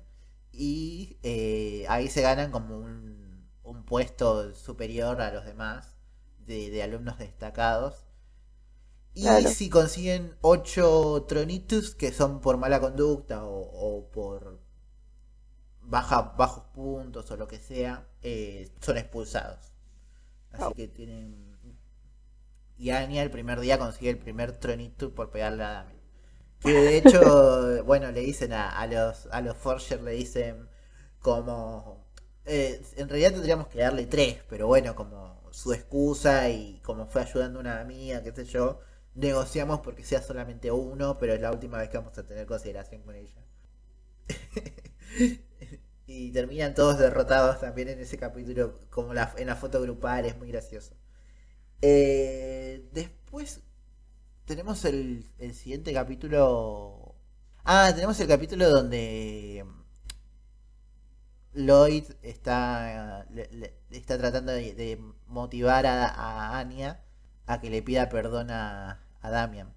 [0.52, 5.96] Y eh, ahí se ganan como un, un puesto superior a los demás
[6.40, 8.06] de, de alumnos destacados.
[9.14, 9.48] Y Claro.
[9.48, 14.60] si consiguen 8 tronitos, que son por mala conducta o, o por
[15.84, 19.71] baja, bajos puntos o lo que sea, eh, son expulsados.
[20.54, 21.52] Así que tienen.
[22.78, 25.96] Y Anya el primer día consigue el primer tronito por pegarle a Dami.
[26.60, 30.70] Que de hecho, bueno, le dicen a, a los a los Forger, le dicen
[31.22, 32.06] como.
[32.46, 37.22] eh, en realidad tendríamos que darle tres, pero bueno, como su excusa y como fue
[37.24, 38.80] ayudando a una amiga, qué sé yo,
[39.16, 43.04] negociamos porque sea solamente uno, pero es la última vez que vamos a tener consideración
[43.04, 43.42] con ella.
[46.30, 50.38] y terminan todos derrotados también en ese capítulo, como la, en la foto grupal, es
[50.38, 50.96] muy gracioso.
[51.82, 53.62] Eh, después
[54.46, 57.16] tenemos el, siguiente capítulo.
[57.66, 59.66] Ah, tenemos el capítulo donde
[61.54, 67.02] Lloyd está, le- está tratando de, de motivar a, a Anya
[67.48, 69.74] a que le pida perdón a, a Damian.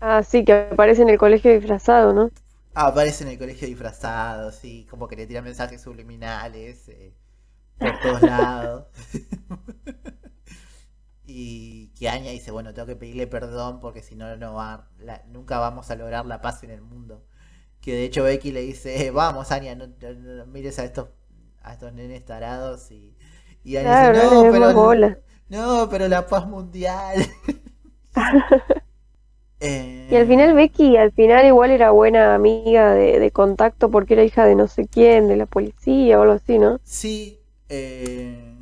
[0.00, 2.30] Ah, sí, que aparece en el colegio disfrazado, ¿no?
[2.74, 7.14] Aparece en el colegio disfrazado, sí, como que le tira mensajes subliminales eh,
[7.80, 8.86] por todos lados.
[11.26, 15.22] y que Anya dice, bueno, tengo que pedirle perdón porque si no, no va, la-
[15.28, 17.24] nunca vamos a lograr la paz en el mundo.
[17.80, 21.08] Que de hecho Becky le dice, "Eh, vamos Anya, no, no- no mires a estos,
[21.62, 23.16] a estos nenes tarados y,
[23.64, 25.18] y Anya Claro, dice, no pero, bola".
[25.48, 27.26] no, pero la paz mundial.
[29.60, 34.12] Eh, Y al final Becky, al final igual era buena amiga de, de contacto porque
[34.12, 36.80] era hija de no sé quién, de la policía o algo así, ¿no?
[36.82, 38.56] Sí, eh,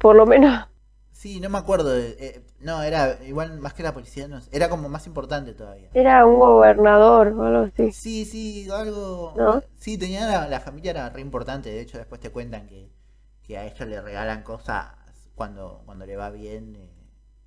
[0.00, 0.66] Por lo menos,
[1.12, 1.96] Sí, no me acuerdo.
[1.98, 5.90] eh, no, era igual más que la policía, no sé, era como más importante todavía.
[5.92, 7.94] era un gobernador o algo así.
[7.94, 9.34] Sí, sí, algo.
[9.34, 9.62] ¿No?
[9.78, 11.70] Sí, tenía la, la familia era re importante.
[11.70, 12.90] De hecho, después te cuentan que,
[13.42, 14.92] que a ella le regalan cosas
[15.34, 16.76] cuando, cuando le va bien.
[16.76, 16.90] eh,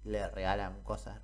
[0.04, 1.22] le regalan cosas.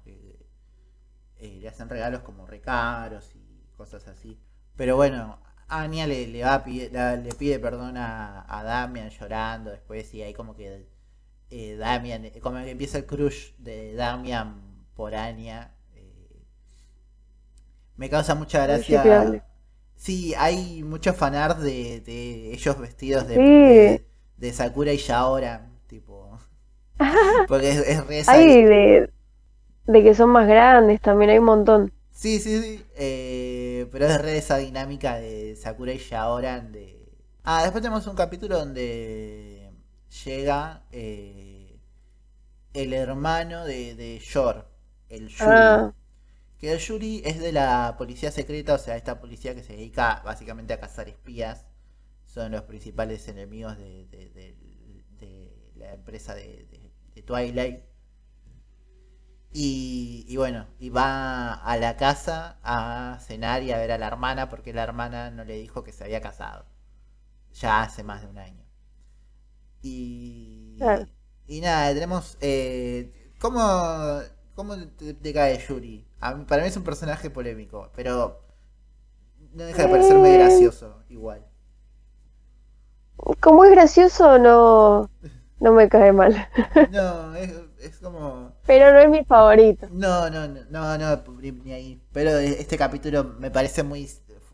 [1.40, 4.40] Eh, le hacen regalos como re caros y cosas así.
[4.76, 9.10] Pero bueno, Anya le, le va a pide- la- le pide perdón a, a Damian
[9.10, 10.88] llorando después y ahí como que
[11.50, 14.62] eh, Damian, como que empieza el crush de Damian
[14.96, 15.74] por Anya.
[15.96, 16.44] eh,
[17.96, 19.44] me causa mucha gracia.
[19.96, 23.42] Sí, hay muchos fanarts de, de ellos vestidos de, Sí.
[23.42, 24.08] de,
[24.38, 26.38] de Sakura y Shaoran, tipo.
[27.48, 29.12] Porque es, es re Hay de,
[29.88, 31.92] de que son más grandes también, hay un montón.
[32.12, 32.86] Sí, sí, sí.
[32.96, 37.08] eh, pero es re esa dinámica de Sakura y Shaoran de.
[37.44, 39.72] Ah, después tenemos un capítulo donde
[40.26, 41.80] llega eh,
[42.74, 44.68] el hermano de, de Yor,
[45.10, 45.82] el Yuri.
[45.82, 45.94] Ah,
[46.60, 50.22] Que el Yuri es de la policía secreta, o sea, esta policía que se dedica
[50.26, 51.68] básicamente a cazar espías.
[52.26, 54.56] Son los principales enemigos de, de- de-
[55.20, 56.68] de la empresa de
[57.26, 57.82] Twilight.
[59.52, 64.08] Y, y bueno, y va a la casa a cenar y a ver a la
[64.08, 66.66] hermana porque la hermana no le dijo que se había casado.
[67.54, 68.64] Ya hace más de un año.
[69.82, 71.08] Y, Claro.
[71.48, 72.38] y nada, tenemos...
[72.42, 73.60] Eh, ¿cómo,
[74.56, 76.08] ¿Cómo te, te cae Yuri?
[76.20, 78.42] A mí- para mí es un personaje polémico, pero
[79.54, 80.38] no deja de parecerme Eh.
[80.38, 81.46] gracioso igual.
[83.42, 85.10] Como es gracioso, no,
[85.60, 86.48] no me cae mal.
[86.86, 87.52] No, es,
[87.90, 88.54] es como...
[88.66, 89.88] Pero no es mi favorito.
[89.90, 92.02] No, no, no, no, no, ni, ahí.
[92.12, 94.10] Pero este capítulo me parece muy.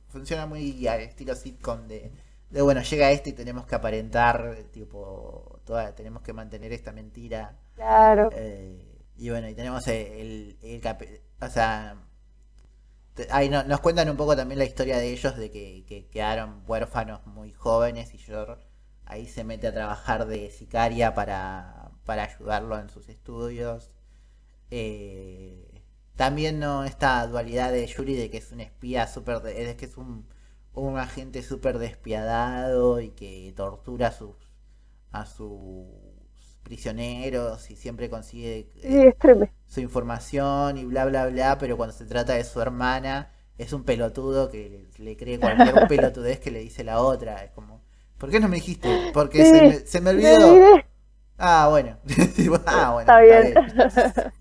[0.10, 2.12] Funciona muy al estilo sitcom de,
[2.50, 7.58] de bueno, llega este y tenemos que aparentar, tipo, toda, tenemos que mantener esta mentira.
[7.76, 8.30] Claro.
[8.32, 8.80] eh,
[9.18, 10.82] y bueno, y tenemos el, el,
[11.42, 11.96] o sea,
[13.32, 16.64] ahí no- nos cuentan un poco también la historia de ellos, de que, que quedaron
[16.68, 18.60] huérfanos muy jóvenes y Yor
[19.06, 23.92] ahí se mete a trabajar de sicaria para, para ayudarlo en sus estudios.
[24.72, 25.82] Eh,
[26.16, 29.98] también no esta dualidad de Yuri de que es un espía súper, de que es
[29.98, 30.28] un,
[30.74, 34.36] un agente súper despiadado y que tortura a sus,
[35.12, 35.88] a sus
[36.64, 39.14] prisioneros y siempre consigue eh, es
[39.68, 43.84] su información y bla bla bla, pero cuando se trata de su hermana es un
[43.84, 47.44] pelotudo que le, le cree cualquier pelotudez que le dice la otra.
[47.44, 47.82] Es como,
[48.18, 49.02] ¿por qué no me dijiste?
[49.14, 50.64] Porque Sí, se, me, se me olvidó.
[51.38, 51.98] Ah, bueno.
[52.66, 53.00] Ah, bueno.
[53.02, 53.54] Está bien.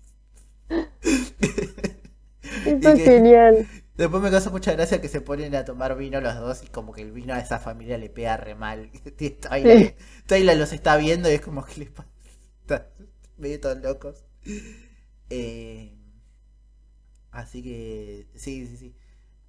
[2.65, 3.67] Eso es que- genial.
[3.95, 6.93] Después me causa mucha gracia que se ponen a tomar vino los dos y como
[6.93, 8.89] que el vino a esa familia le pega re mal.
[9.41, 9.95] Tayla, Sí.
[10.25, 12.09] Tayla los está viendo y es como que les pasa.
[13.37, 14.25] Medio todos locos.
[15.29, 15.95] Eh,
[17.31, 18.95] así que sí, sí, sí.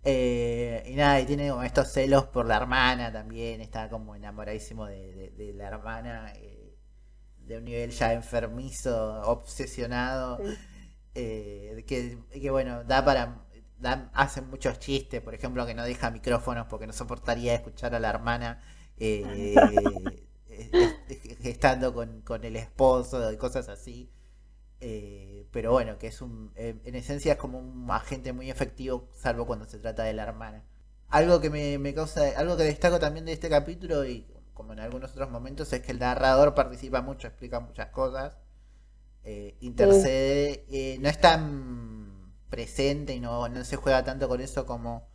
[0.04, 3.60] Eh, y nada, y tiene como estos celos por la hermana también.
[3.60, 6.32] Está como enamoradísimo de, de- de la hermana.
[6.36, 6.53] eh,
[7.46, 10.38] de un nivel ya enfermizo, obsesionado.
[10.38, 10.58] Sí.
[11.14, 13.46] eh, que, que bueno, da para.
[13.78, 18.00] Da, hacen muchos chistes, por ejemplo, que no deja micrófonos porque no soportaría escuchar a
[18.00, 18.62] la hermana
[18.96, 19.54] eh,
[21.42, 24.10] estando con, con el esposo y cosas así.
[24.80, 26.52] Eh, pero bueno, que es un.
[26.56, 30.64] en esencia es como un agente muy efectivo, salvo cuando se trata de la hermana.
[31.08, 32.22] Algo que me, me causa.
[32.38, 35.92] Algo que destaco también de este capítulo, y como en algunos otros momentos, es que
[35.92, 38.38] el narrador participa mucho, explica muchas cosas.
[39.24, 40.64] eh, intercede.
[40.70, 45.08] eh, no es tan presente y no, no se juega tanto con eso como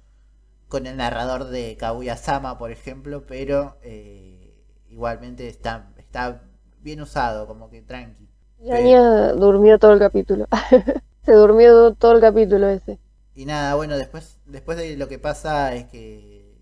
[0.70, 4.56] con el narrador de Kaguya Sama, por ejemplo, pero eh,
[4.90, 6.44] igualmente está, está
[6.82, 8.30] bien usado, como que tranqui.
[8.60, 10.48] Yania durmió todo el capítulo.
[11.26, 13.00] Se durmió todo el capítulo ese.
[13.34, 16.58] Y nada, bueno, después, después de lo que pasa es que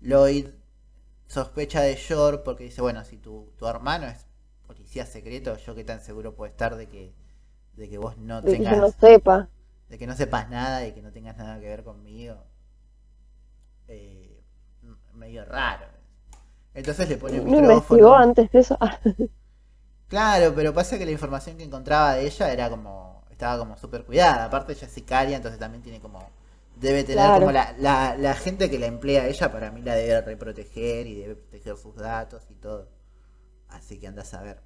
[0.00, 0.48] Lloyd
[1.28, 4.26] sospecha de Yor porque dice, bueno, si tu, tu hermano es
[4.66, 7.14] policía secreto, yo qué tan seguro puedo estar de que,
[7.74, 9.48] de que vos no De que tengas, no sepa.
[9.88, 12.36] de que no sepas nada y que no tengas nada que ver conmigo.
[13.88, 14.42] Eh,
[15.14, 15.86] medio raro.
[16.74, 18.16] Entonces le pone un ¿No investigó micrófono.
[18.16, 18.78] antes de eso?
[20.08, 24.04] Claro, pero pasa que la información que encontraba de ella era como, estaba como súper
[24.04, 24.44] cuidada.
[24.46, 26.30] Aparte ella es sicaria, entonces también tiene como,
[26.80, 27.34] debe tener Claro.
[27.34, 31.16] como la, la, la gente que la emplea ella, para mí la debe reproteger y
[31.20, 32.90] debe proteger sus datos y todo.
[33.68, 34.62] Así que anda a saber.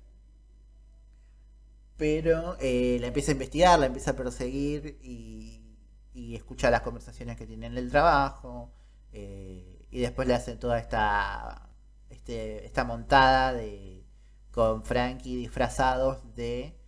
[1.97, 5.77] Pero eh, la empieza a investigar, la empieza a perseguir y,
[6.15, 8.73] y escucha las conversaciones que tienen en el trabajo.
[9.13, 11.69] eh, y después le hace toda esta,
[12.11, 14.07] este, esta montada de
[14.51, 16.79] con Frankie disfrazados de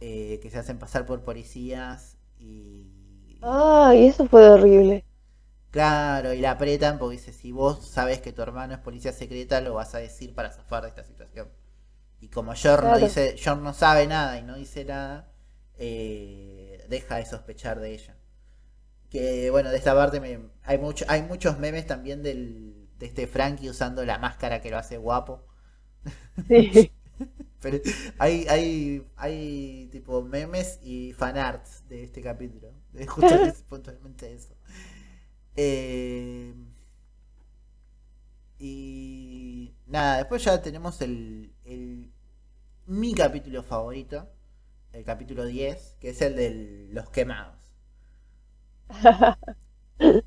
[0.00, 2.91] eh, que se hacen pasar por policías y
[3.42, 5.04] Ay, eso fue horrible.
[5.70, 9.60] claro, y la apretan porque dice, si vos sabes que tu hermano es policía secreta,
[9.60, 11.48] lo vas a decir para zafar de esta situación.
[12.20, 12.98] Y como Jorn no Claro.
[12.98, 15.32] dice, Jorn no sabe nada y no dice nada,
[15.78, 18.16] eh, deja de sospechar de ella.
[19.10, 23.26] Que bueno, de esta parte me- hay mucho, hay muchos memes también del, de este
[23.28, 25.46] Frankie usando la máscara que lo hace guapo.
[26.48, 26.90] Sí.
[27.60, 27.78] Pero
[28.18, 32.72] hay, hay, hay tipo memes y fanarts de este capítulo.
[32.92, 34.54] De justo es puntualmente eso.
[35.56, 36.52] Eh,
[38.58, 42.12] y nada, después ya tenemos el, el
[42.86, 44.28] mi capítulo favorito,
[44.92, 47.74] el capítulo 10, que es el de los quemados.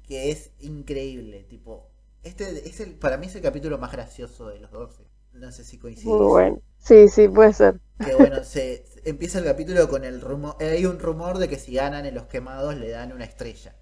[0.08, 1.90] Que es increíble, tipo,
[2.24, 5.04] este es el, para mí es el capítulo más gracioso de los 12.
[5.34, 6.06] No sé si coincides.
[6.06, 6.62] Muy bueno.
[6.80, 7.80] Sí, sí, puede ser.
[8.00, 10.58] Que bueno, se- empieza el capítulo con el rumor.
[10.62, 13.76] Hay un rumor de que si ganan en los quemados le dan una estrella.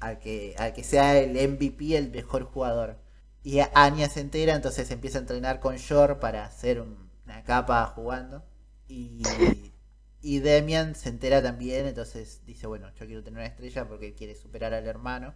[0.00, 2.98] Al que, que sea el MVP, el mejor jugador.
[3.44, 7.86] Y Anya se entera, entonces empieza a entrenar con Yor para hacer un- una capa
[7.96, 8.44] jugando.
[8.88, 9.22] Y,
[10.20, 14.36] y Demian se entera también, entonces dice, bueno, yo quiero tener una estrella porque quiere
[14.36, 15.34] superar al hermano.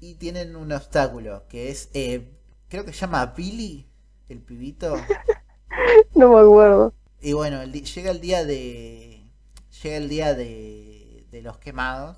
[0.00, 2.30] Y tienen un obstáculo, que es, eh,
[2.68, 3.88] creo que se llama Billy,
[4.28, 4.96] el pibito.
[6.14, 6.92] No me acuerdo.
[7.20, 9.24] Y bueno, el llega el día de.
[9.82, 12.16] Llega el día de, de los quemados.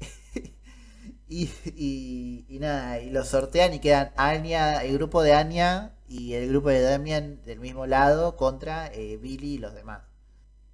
[1.28, 6.34] y, y, y nada, y los sortean y quedan Anya, el grupo de Anya y
[6.34, 10.02] el grupo de Damian del mismo lado contra eh, Billy y los demás.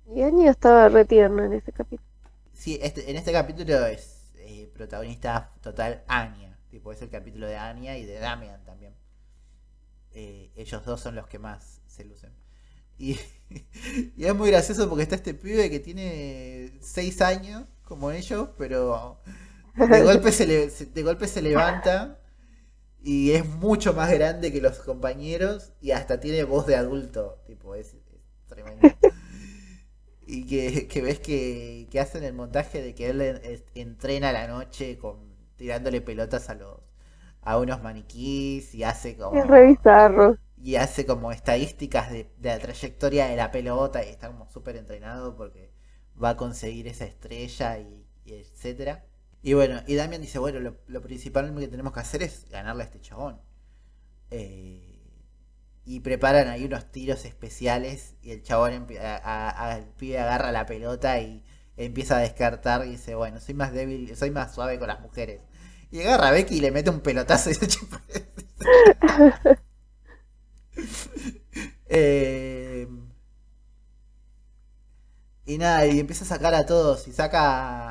[0.06, 2.08] Y Anya estaba re tierna en ese capítulo.
[2.52, 6.58] Sí, este, en este capítulo es eh, protagonista total Anya.
[6.70, 8.94] Tipo, es el capítulo de Anya y de Damian también.
[10.12, 12.32] Eh, ellos dos son los que más se lucen.
[12.98, 13.18] Y,
[14.16, 19.20] y es muy gracioso porque está este pibe que tiene 6 años, como ellos, pero
[19.86, 22.20] de golpe se, le- de golpe se levanta
[23.02, 27.42] y es mucho más grande que los compañeros y hasta tiene voz de adulto.
[27.46, 28.02] Tipo, es, es
[28.48, 28.98] tremendo.
[30.26, 34.32] Y que, que ves que, que hacen el montaje de que él en- entrena a
[34.32, 35.18] la noche con
[35.56, 36.78] tirándole pelotas a los
[37.42, 40.38] a unos maniquís y hace como Es re bizarro.
[40.62, 45.36] Y hace como estadísticas de, la trayectoria de la pelota y está como súper entrenado
[45.36, 45.72] porque
[46.22, 49.04] va a conseguir esa estrella y, etcétera.
[49.42, 52.86] Y bueno, y Damian dice, bueno, lo, principal que tenemos que hacer es ganarle a
[52.86, 53.40] este chabón.
[54.30, 54.88] Eh,
[55.84, 60.64] y preparan ahí unos tiros especiales y el chabón a- a- el pibe agarra la
[60.66, 61.44] pelota y
[61.76, 65.40] empieza a descartar y dice, bueno, soy más débil, soy más suave con las mujeres.
[65.90, 67.68] Y agarra a Becky y le mete un pelotazo y se.
[71.94, 72.86] Eh,
[75.44, 77.40] y nada, y empieza a sacar a todos y saca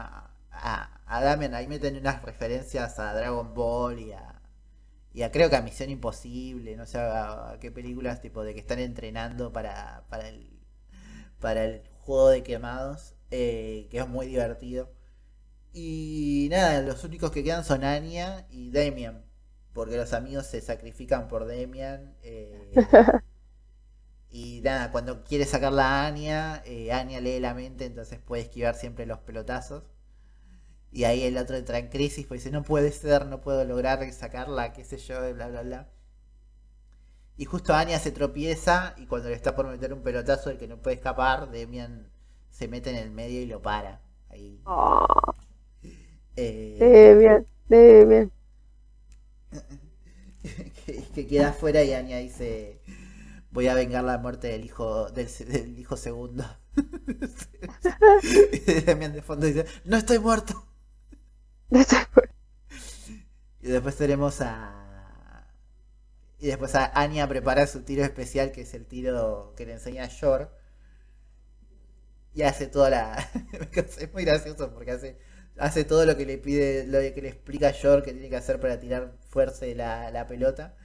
[0.05, 5.61] a, a, a ahí meten unas referencias a Dragon Ball y a, creo que a
[5.61, 10.49] Misión Imposible, no sé a, qué películas tipo de que están entrenando para, para el
[11.39, 14.91] para el juego de quemados, eh, que es muy divertido.
[15.73, 19.25] Y nada, los únicos que quedan son Anya y Damian,
[19.73, 22.15] porque los amigos se sacrifican por Damian.
[22.23, 22.75] eh,
[24.31, 28.73] y nada, cuando quiere sacarla a Anya, eh, Anya lee la mente, entonces puede esquivar
[28.75, 29.83] siempre los pelotazos.
[30.91, 34.11] Y ahí el otro entra en crisis, pues dice, no puede ser, no puedo lograr
[34.13, 35.89] sacarla, qué sé yo, bla, bla, bla.
[37.35, 40.67] Y justo Anya se tropieza y cuando le está por meter un pelotazo el que
[40.69, 42.09] no puede escapar, Demian
[42.49, 44.01] se mete en el medio y lo para.
[44.29, 44.61] Ahí.
[44.65, 45.05] Oh,
[46.35, 48.31] Eh, Demian, Demian.
[50.85, 52.81] que, que queda afuera y Anya dice
[53.51, 55.27] voy a vengar la muerte del hijo del,
[55.77, 56.45] hijo segundo
[58.23, 60.65] y Demian de fondo dice no estoy muerto
[63.61, 64.81] y después tenemos a
[66.41, 70.05] y después a Anya prepara su tiro especial que es el tiro que le enseña
[70.05, 70.51] a Yor.
[72.33, 73.29] Y hace toda la
[73.73, 75.19] es muy gracioso porque hace
[75.61, 78.59] hace todo lo que le pide lo que le explica Yor que tiene que hacer
[78.59, 80.75] para tirar fuerza la, la pelota.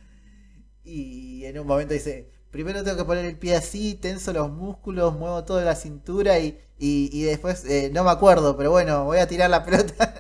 [0.85, 5.15] Y en un momento dice primero tengo que poner el pie así tenso los músculos
[5.19, 9.19] muevo toda la cintura y, y, y después eh, no me acuerdo pero bueno voy
[9.19, 10.15] a tirar la pelota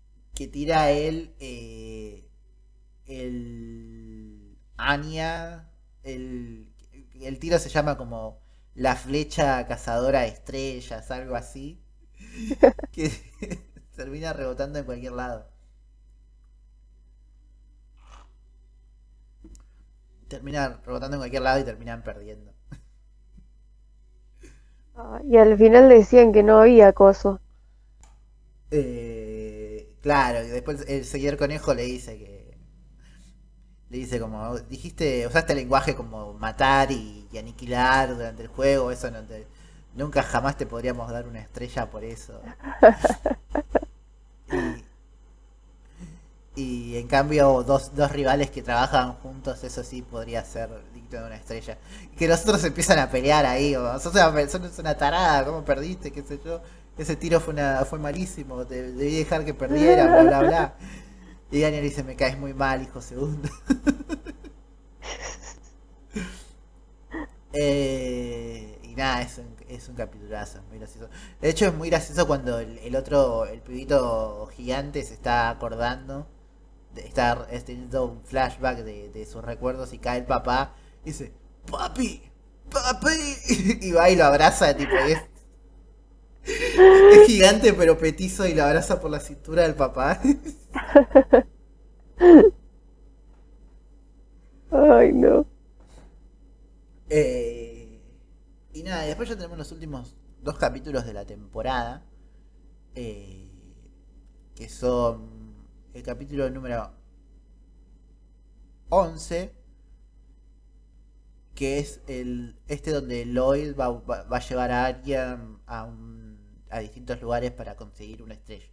[0.34, 2.24] que tira él eh,
[3.06, 5.70] el Anya
[6.04, 6.68] el,
[7.20, 8.41] el tiro se llama como
[8.74, 11.82] la flecha cazadora de estrellas algo así
[12.92, 13.10] que
[13.96, 15.46] termina rebotando en cualquier lado
[20.26, 22.52] termina rebotando en cualquier lado y terminan perdiendo
[24.94, 27.40] Ah, Y al final decían que no había acoso.
[28.70, 32.41] Eh, claro, y después el señor conejo le dice que.
[33.92, 34.58] Le dice como.
[34.70, 39.46] Dijiste, usaste el lenguaje como matar y, y aniquilar durante el juego, eso no te.
[39.94, 42.40] Nunca jamás te podríamos dar una estrella por eso.
[46.54, 51.20] Y, y en cambio, dos, dos rivales que trabajan juntos, eso sí podría ser digno
[51.20, 51.78] de una estrella.
[52.18, 56.10] Que los otros empiezan a pelear ahí, o sos una, sos una tarada, ¿cómo perdiste?
[56.12, 56.60] ¿Qué sé yo?
[56.98, 60.74] Ese tiro fue una fue malísimo, te, debí dejar que perdiera, bla, bla, bla.
[61.52, 63.48] Y Daniel dice, me caes muy mal, hijo segundo.
[67.54, 71.10] Eh, y nada, es un, es un capitulazo, es muy gracioso.
[71.40, 76.26] De hecho, es muy gracioso cuando el, el otro, el pibito gigante se está acordando,
[76.94, 80.74] de, está es teniendo un flashback de, de sus recuerdos y cae el papá
[81.04, 81.32] y dice,
[81.70, 82.22] papi,
[82.70, 85.20] papi, y va y lo abraza, tipo, es,
[86.44, 90.20] es gigante pero petizo y lo abraza por la cintura del papá.
[94.70, 95.46] Ay, no.
[97.08, 98.00] Eh,
[98.72, 102.04] y nada, y después ya tenemos los últimos dos capítulos de la temporada.
[102.94, 103.48] eh,
[104.54, 105.54] que son
[105.94, 106.92] el capítulo número
[108.90, 109.52] 11,
[111.54, 116.31] que es el este donde Lloyd va, va- va a llevar a Arya a, un-
[116.72, 118.66] a distintos lugares para conseguir una estrella.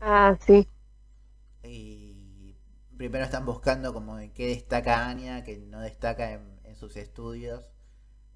[0.00, 0.68] Ah, sí.
[1.62, 2.56] Y
[2.96, 7.64] primero están buscando como en qué destaca Anya, que no destaca en, en sus estudios.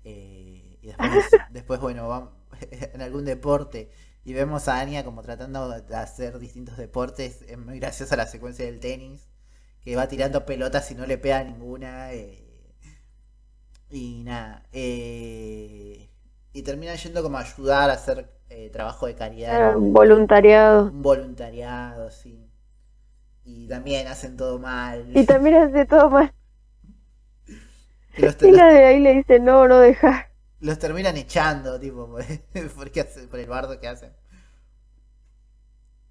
[0.04, 2.30] Eh, y después, después, bueno, vamos
[2.70, 3.90] en algún deporte
[4.24, 7.42] y vemos a Anya como tratando de hacer distintos deportes.
[7.44, 9.28] Es muy graciosa la secuencia del tenis,
[9.82, 12.12] que va tirando pelotas y no le pega ninguna.
[12.14, 12.44] eh,
[13.90, 14.66] y nada.
[14.72, 16.08] eh,
[16.52, 19.72] y termina yendo como a ayudar a hacer eh, trabajo de caridad.
[19.72, 20.92] Ah, voluntariado.
[20.92, 22.50] Un voluntariado, sí.
[23.44, 25.06] Y también hacen todo mal.
[25.14, 26.34] Y también hace todo mal.
[28.16, 30.28] Y los, Y la de ahí le dice, no, no dejar.
[30.60, 32.24] los terminan echando, tipo, por,
[32.74, 34.12] porque hace- por el bardo que hacen.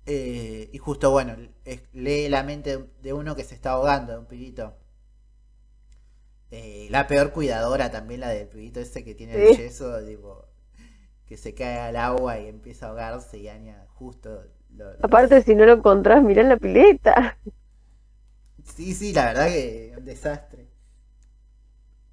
[0.06, 1.36] Eh, y justo, bueno,
[1.94, 4.76] lee la mente de uno que se está ahogando, de un pibito.
[6.52, 10.46] Eh, la peor cuidadora también, la del pibito ese que tiene el yeso, tipo,
[11.28, 15.42] que se cae al agua y empieza a ahogarse y Anya justo lo- lo- Aparte,
[15.44, 17.38] si no lo encontrás, mirá en la pileta.
[18.64, 20.68] Sí, sí, la verdad que un desastre.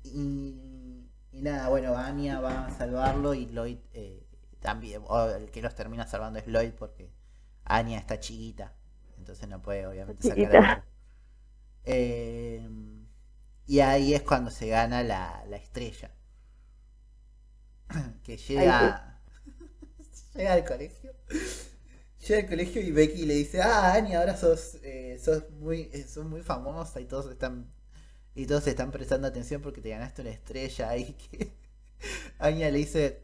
[0.05, 4.26] Y, y nada, bueno, Anya va a salvarlo y Lloyd eh,
[4.61, 5.03] también.
[5.07, 7.11] o el que los termina salvando es Lloyd porque
[7.64, 8.74] Anya está chiquita.
[9.18, 10.84] Entonces no puede, obviamente, sacar a.
[11.84, 12.68] Eh,
[13.69, 16.11] y ahí es cuando se gana la, la estrella.
[18.25, 19.21] Que llega,
[20.35, 21.12] llega al colegio.
[22.27, 26.05] Llega al colegio y Becky le dice, ah, Ani, ahora sos, eh, sos muy, eh,
[26.09, 27.71] sos muy famosa y todos están
[28.35, 31.53] y todos están prestando atención porque te ganaste una estrella y que
[32.39, 33.23] Anya le dice,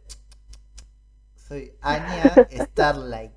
[1.37, 3.33] soy Anya Starlight.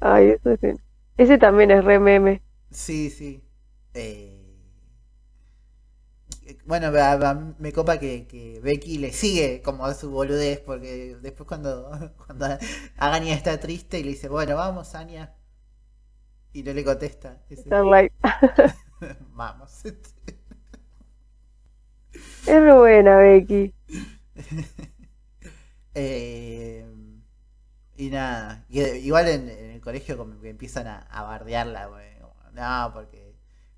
[0.00, 0.60] Ay, eso es...
[0.60, 0.80] bien.
[1.18, 2.42] Ese también es re meme.
[2.70, 3.42] Sí, sí.
[3.94, 4.35] Eh,
[6.64, 11.16] Bueno, a- a- me copa que, que Becky le sigue como a su boludez, porque
[11.20, 11.90] después cuando,
[12.26, 12.46] cuando
[12.96, 15.34] Anya está triste y le dice, bueno, vamos, Anya.
[16.52, 17.40] Y no le contesta.
[17.48, 18.12] Dice, Starlight.
[19.34, 19.82] vamos.
[22.46, 23.72] Es buena, Becky.
[25.94, 26.84] Eh,
[27.96, 31.88] y nada, y- igual en, en el colegio como que empiezan a, a bardearla,
[32.52, 33.25] no, porque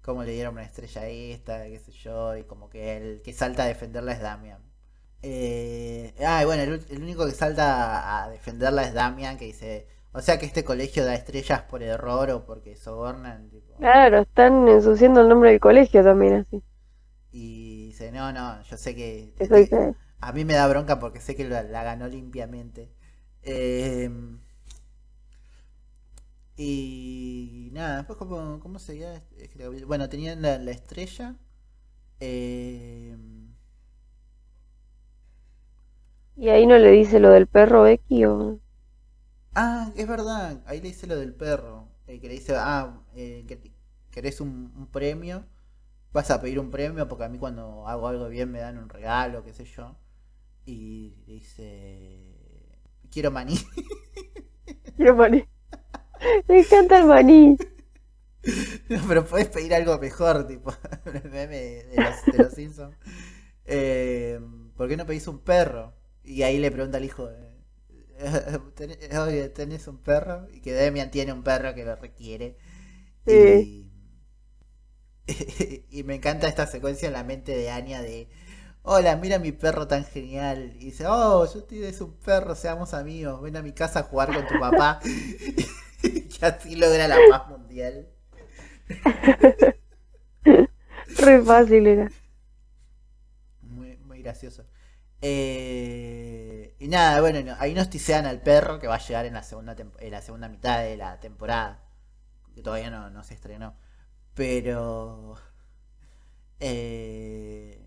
[0.09, 3.33] cómo le dieron una estrella a esta, qué sé yo, y como que el que
[3.35, 4.63] salta a defenderla es Damian.
[5.23, 9.87] Eh, ah, y bueno, el, el único que salta a, defenderla es Damian, que dice,
[10.13, 14.69] o sea que este colegio da estrellas por error o porque sobornan, tipo, Claro, están
[14.69, 16.63] ensuciando el nombre del colegio también así.
[17.31, 19.35] y dice, no, no, yo sé que...
[19.39, 19.95] Eso dice.
[20.21, 22.91] A mí me da bronca porque sé que la, la ganó limpiamente.
[23.43, 24.11] Eh,
[26.59, 29.23] y nada, después cómo, cómo seguía?
[29.87, 31.37] Bueno, tenían la, la estrella.
[32.21, 33.17] eh,
[36.39, 38.59] Y ahí no le dice lo del perro o...
[39.55, 41.89] ah, es verdad, ahí le dice lo del perro.
[42.07, 43.73] eh, que le dice, ah, eh, que
[44.11, 45.45] querés un, un premio.
[46.13, 48.89] Vas a pedir un premio porque a mí cuando hago algo bien me dan un
[48.91, 49.97] regalo, qué sé yo.
[50.67, 52.37] Y le dice,
[53.11, 53.57] quiero maní.
[54.97, 55.49] Quiero maní.
[56.49, 57.57] Me encanta el maní.
[58.89, 60.73] No, pero puedes pedir algo mejor, tipo
[61.07, 62.97] el meme de los, de los Simpsons.
[63.65, 64.41] Eh,
[64.77, 65.95] ¿por qué no pedís un perro?
[66.25, 67.53] Y ahí le pregunta al hijo, eh,
[68.77, 70.47] "¿Tenés- oye, ¿tenés un perro?
[70.53, 72.57] Y que Demian tiene un perro que lo requiere.
[73.27, 73.69] Sí.
[73.69, 73.91] Y,
[75.91, 78.29] y me encanta esta secuencia en la mente de Anya de,
[78.83, 80.73] hola, mira mi perro tan genial.
[80.77, 84.33] Y dice, oh, yo tienes un perro, seamos amigos, ven a mi casa a jugar
[84.35, 85.01] con tu papá.
[86.03, 88.09] y así logra la paz mundial.
[91.19, 92.09] Re fácil era.
[93.63, 94.65] Muy, muy gracioso.
[95.21, 99.35] Eh, y nada, bueno, no- ahí nos tisean al perro que va a llegar en
[99.35, 101.83] la segunda en la segunda mitad de la temporada.
[102.55, 103.75] Que todavía no, no se estrenó.
[104.35, 105.37] Pero.
[106.61, 107.81] eh,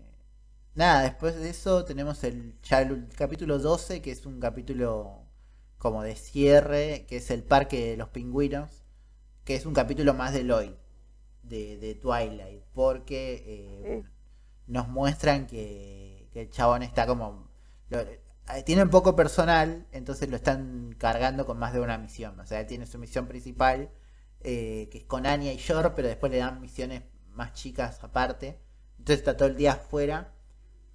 [0.74, 5.21] nada, después de eso tenemos el, ya el capítulo 12, que es un capítulo
[5.82, 8.84] como de cierre, que es el parque de los pingüinos.
[9.44, 10.72] Que es un capítulo más de Lloyd,
[11.42, 12.62] de, de Twilight.
[12.72, 14.08] Porque eh, Sí.
[14.66, 17.50] nos muestran que, que el chabón está como...
[17.90, 22.38] lo- eh, tiene un poco personal, entonces lo están cargando con más de una misión.
[22.40, 23.90] O sea, él tiene su misión principal,
[24.40, 28.60] eh, que es con Anya y Yor, pero después le dan misiones más chicas aparte.
[28.98, 30.32] Entonces está todo el día afuera.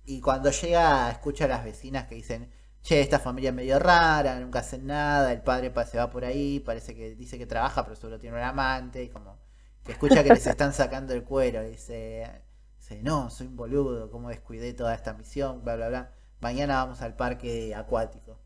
[0.05, 2.49] Y cuando llega, escucha a las vecinas que dicen,
[2.87, 6.23] che, esta familia es medio rara, nunca hacen nada, el padre pa- se va por
[6.25, 9.37] ahí, parece que dice que trabaja, pero solo tiene un amante, y como
[9.83, 11.63] que escucha que les están sacando el cuero.
[11.63, 12.43] Dice,
[12.79, 16.11] Dice, no, soy un boludo, cómo descuidé toda esta misión, bla, bla, bla.
[16.39, 18.39] Mañana vamos al parque acuático.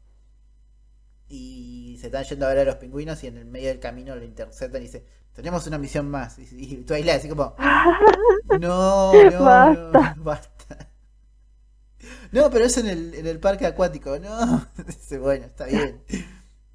[1.28, 4.16] Y se están yendo a ver a los pingüinos y en el medio del camino
[4.16, 6.38] lo interceptan y dice, tenemos una misión más.
[6.40, 7.56] Y, y Twilight así como,
[8.60, 10.16] no, no, Basta.
[10.16, 10.61] no, basta.
[12.32, 14.66] No, pero es en el, en el parque acuático, no.
[14.88, 16.04] Dice, bueno, está bien.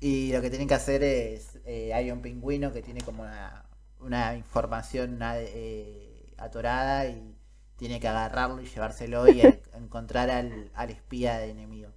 [0.00, 3.66] Y lo que tienen que hacer es, eh, hay un pingüino que tiene como una,
[4.00, 7.36] una información eh, atorada y
[7.76, 11.90] tiene que agarrarlo y llevárselo y en- encontrar al, al espía de enemigo.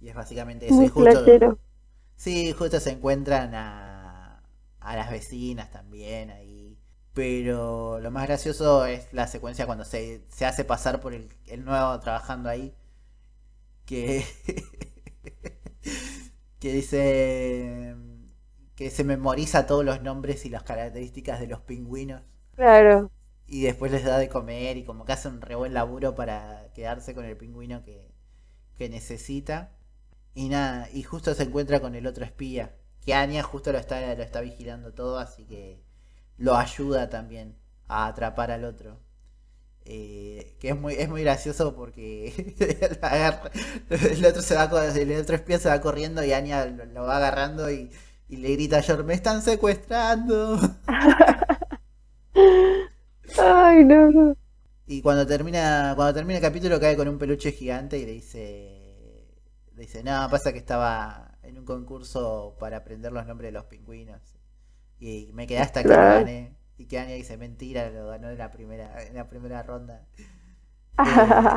[0.00, 0.82] Y es básicamente eso.
[0.82, 1.18] Muy Y justo.
[2.16, 4.42] Sí, justo se encuentran a,
[4.80, 6.49] a las vecinas también ahí.
[7.14, 11.64] Pero lo más gracioso es la secuencia cuando se, se hace pasar por el, el
[11.64, 12.74] nuevo trabajando ahí.
[13.84, 14.24] Que,
[16.60, 17.96] que dice
[18.76, 22.22] que se memoriza todos los nombres y las características de los pingüinos.
[22.54, 23.10] Claro.
[23.46, 26.70] Y después les da de comer y como que hace un re buen laburo para
[26.74, 28.10] quedarse con el pingüino que,
[28.76, 29.72] que necesita.
[30.34, 32.76] Y nada, y justo se encuentra con el otro espía.
[33.02, 35.82] Que Anya justo lo está, lo está vigilando todo, así que
[36.40, 38.98] lo ayuda también a atrapar al otro.
[39.84, 42.54] Eh, que es muy, es muy gracioso porque
[43.90, 44.64] el otro se va
[44.94, 47.90] el otro espía se va corriendo y Anya lo, lo va agarrando y,
[48.28, 50.58] y le grita a George, me están secuestrando.
[53.38, 54.36] Ay, no, no.
[54.86, 59.26] Y cuando termina, cuando termina el capítulo cae con un peluche gigante y le dice,
[59.74, 63.64] le dice, no, pasa que estaba en un concurso para aprender los nombres de los
[63.66, 64.39] pingüinos.
[65.00, 66.10] Y me quedé hasta que Claro.
[66.10, 66.56] gané.
[66.78, 70.06] Y que Anya dice, mentira, lo ganó en la primera, en la primera ronda.
[71.02, 71.50] Eh,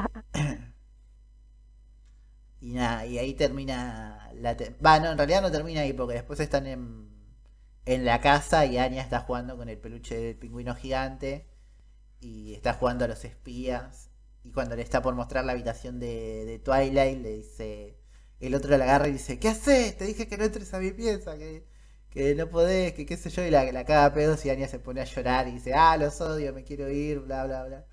[2.62, 4.56] y nada, y ahí termina la...
[4.56, 7.10] te- no, en realidad no termina ahí porque después están en,
[7.86, 11.48] en la casa y Anya está jugando con el peluche del pingüino gigante
[12.22, 14.10] y está jugando a los espías.
[14.44, 17.98] Y cuando le está por mostrar la habitación de, de Twilight, le dice...
[18.42, 19.98] El otro la agarra y dice, ¿qué haces?
[19.98, 21.66] Te dije que no entres a mi pieza, que,
[22.14, 24.80] que no podés, que qué sé yo, y la, la caga pedos y Anya se
[24.80, 27.86] pone a llorar y dice, ah, los odio, me quiero ir, bla, bla, bla.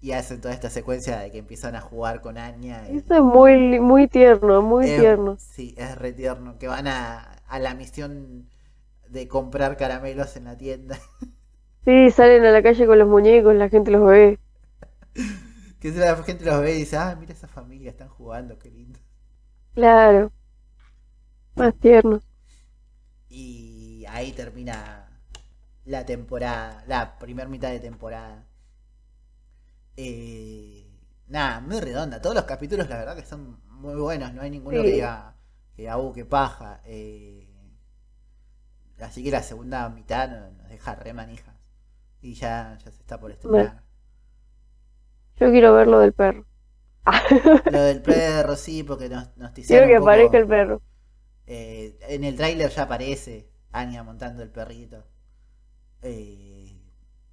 [0.00, 2.90] Y hacen toda esta secuencia de que empiezan a jugar con Anya.
[2.90, 5.38] y- Eso es muy, muy tierno, muy tierno.
[5.38, 6.58] Sí, es re tierno.
[6.58, 8.48] Que van a, a la misión
[9.08, 10.98] de comprar caramelos en la tienda.
[11.86, 14.38] Sí, salen a la calle con los muñecos, la gente los ve.
[15.80, 18.98] Que la gente los ve y dice, ah, mira esa familia, están jugando, qué lindo.
[19.74, 20.32] Claro.
[21.54, 22.22] Más tierno.
[23.42, 25.08] Y ahí termina
[25.84, 28.46] la temporada, la primer mitad de temporada.
[29.96, 30.86] Eh,
[31.28, 32.20] nada, muy redonda.
[32.20, 34.32] Todos los capítulos, la verdad, que son muy buenos.
[34.34, 35.34] No hay ninguno que diga,
[35.76, 36.80] que uh, qué paja.
[36.84, 37.48] Eh,
[39.00, 41.54] así que la segunda mitad no- nos deja re manijas.
[42.22, 43.82] Y ya, ya se está por estrenar.
[45.36, 46.44] Yo quiero ver lo del perro.
[47.68, 50.04] Lo del perro, sí, porque nos, nos Quiero que poco.
[50.04, 50.82] aparezca el perro.
[51.46, 55.04] Eh, en el tráiler ya aparece Anya montando el perrito.
[56.02, 56.80] Eh,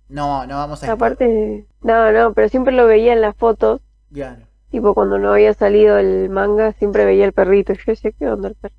[0.10, 3.82] no, no vamos a Aparte, no, no, pero siempre lo veía en las fotos.
[4.14, 4.48] Claro.
[4.72, 7.74] Tipo, cuando no había salido el manga, siempre veía el perrito.
[7.74, 8.76] Yo decía, ¿qué onda el perro?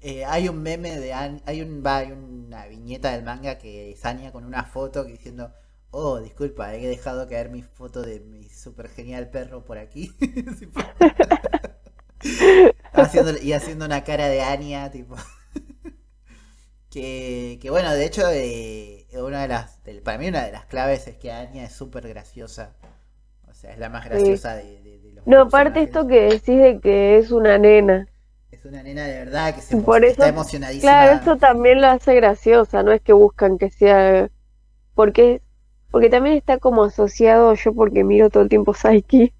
[0.00, 3.92] Eh, hay un meme de An- hay un va, hay una viñeta del manga que
[3.92, 5.52] es Anya con una foto que diciendo,
[5.90, 10.12] oh, disculpa, he dejado caer mi foto de mi super genial perro por aquí.
[12.92, 15.16] Haciendo- y haciendo una cara de Anya, tipo.
[16.90, 21.06] que, que bueno, de hecho, eh, una de las, para mí una de las claves
[21.08, 22.74] es que Anya es súper graciosa.
[23.48, 26.60] O sea, es la más graciosa de, de- de los No, aparte esto que decís
[26.60, 28.06] de que es una nena.
[28.50, 30.90] Es una nena de verdad que se emo- eso- está emocionadísima.
[30.92, 34.28] Claro, esto también lo hace graciosa, no es que buscan que sea...
[34.94, 35.42] Porque,
[35.90, 39.32] porque también está como asociado, yo porque miro todo el tiempo Psyche,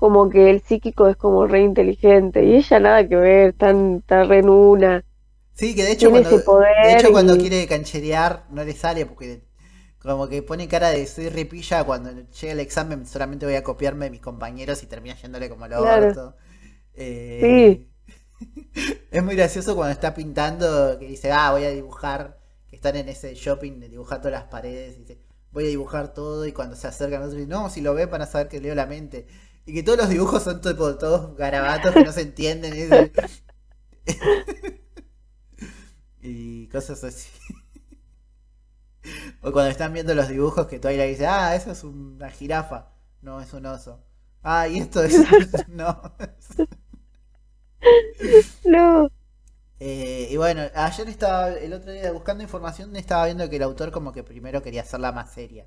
[0.00, 4.28] como que el psíquico es como re inteligente y ella nada que ver, tan, tan
[4.28, 5.04] re en una.
[5.54, 9.04] Sí, que de hecho Tiene cuando, poder de hecho cuando quiere cancherear no le sale
[9.06, 9.42] porque
[9.98, 14.06] como que pone cara de soy ripilla cuando llegue el examen solamente voy a copiarme
[14.06, 16.36] de mis compañeros y termina yéndole como lo Claro.
[16.94, 17.86] Eh,
[19.10, 22.38] Es muy gracioso cuando está pintando que dice, ah, voy a dibujar,
[22.68, 25.20] que están en ese shopping dibujando las paredes, y dice,
[25.52, 28.26] voy a dibujar todo y cuando se acercan otros no, si lo ven van a
[28.26, 29.26] saber que leo la mente.
[29.66, 33.12] Y que todos los dibujos son tipo, todos garabatos que no se entienden.
[36.22, 37.28] y cosas así.
[39.42, 42.88] O cuando están viendo los dibujos que Twilight dice, ah, eso es una jirafa.
[43.22, 44.00] No, es un oso.
[44.42, 45.14] Ah, y esto es...
[45.68, 46.00] no.
[48.64, 49.10] No,
[49.80, 53.90] Eh, y bueno, ayer estaba, el otro día buscando información, estaba viendo que el autor
[53.92, 55.66] como que primero quería hacerla más seria.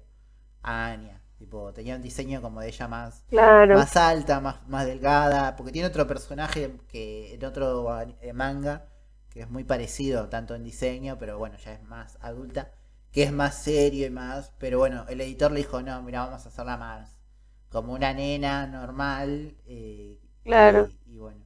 [0.63, 1.22] a Anya.
[1.43, 3.77] Tipo, tenía un diseño como de ella más, Claro.
[3.77, 7.67] más alta, más, más delgada, porque tiene otro personaje que en otro
[8.21, 8.75] eh, manga
[9.29, 12.71] que es muy parecido tanto en diseño, pero bueno, ya es más adulta,
[13.11, 16.45] que es más serio y más, pero bueno, el editor le dijo, no, mira, vamos
[16.45, 17.17] a hacerla más
[17.69, 19.55] como una nena normal.
[19.67, 20.89] eh, Claro.
[20.89, 21.43] Y, y bueno.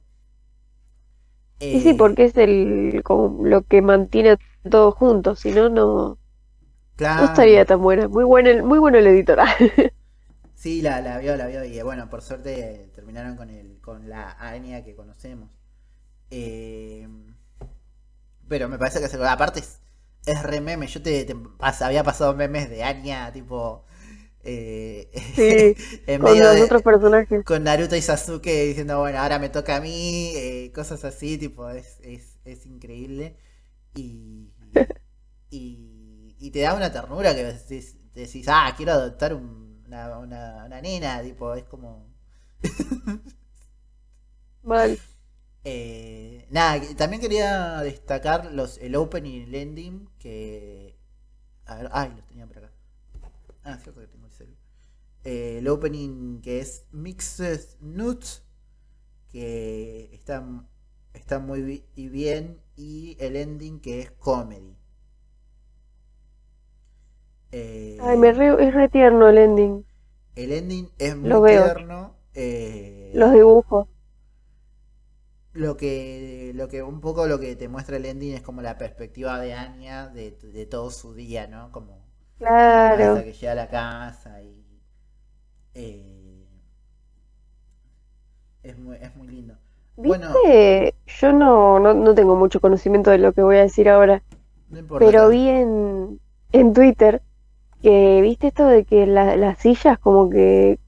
[1.70, 4.36] Y sí, Eh, porque es el como lo que mantiene
[4.70, 6.18] todo junto, si no, no,
[7.16, 8.08] no estaría tan buena.
[8.08, 9.38] Muy bueno el, muy bueno el editor.
[10.54, 13.80] Sí, la, la vio, la vio y eh, bueno, por suerte eh, terminaron con el,
[13.80, 15.50] con la Anya que conocemos.
[16.30, 17.08] Eh,
[18.48, 19.80] pero me parece que se- aparte es,
[20.26, 20.86] es re meme.
[20.86, 23.84] Yo te, te pas- había pasado memes de Anya, tipo
[24.42, 27.44] eh, Sí, en con medio los de- otros personajes.
[27.44, 31.68] con Naruto y Sasuke diciendo, bueno, ahora me toca a mí, eh, cosas así, tipo,
[31.70, 33.36] es, es, es increíble.
[33.94, 34.50] Y,
[35.50, 35.97] y,
[36.38, 40.80] y te da una ternura que decís, decís, ah, quiero adoptar un- una, una, una
[40.80, 42.06] nena, tipo, es como...
[44.62, 44.98] Mal.
[45.64, 50.98] Eh, nada, también quería destacar los, el opening y el ending que...
[51.66, 52.72] A ver, ay, los tenía por acá.
[53.64, 54.56] Ah, cierto que tengo el celu.
[55.24, 58.44] Eh, el opening que es Mixed Nuts,
[59.30, 60.44] que está,
[61.14, 64.77] está muy bien, y el ending que es comedy.
[67.52, 69.84] Eh, Ay, me re- es re tierno el ending.
[70.36, 71.72] el ending es muy Lo veo.
[71.74, 72.16] tierno.
[72.34, 73.86] eh, Los dibujos.
[75.52, 78.78] lo que lo que un poco lo que te muestra el ending es como la
[78.78, 82.06] perspectiva de Anya de, de todo su día no como
[82.38, 83.12] Claro.
[83.12, 84.64] hasta que llega a la casa y
[85.74, 86.44] eh,
[88.62, 89.58] es muy es muy lindo
[89.96, 90.48] bueno.
[91.06, 94.22] Yo no, no, no tengo mucho conocimiento de lo que voy a decir ahora,
[94.70, 96.20] no importa pero vi en,
[96.52, 97.22] en Twitter
[97.82, 100.78] que, ¿viste esto de que la- las sillas, como que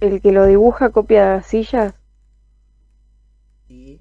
[0.00, 1.94] el que lo dibuja copia las sillas?
[3.68, 4.00] y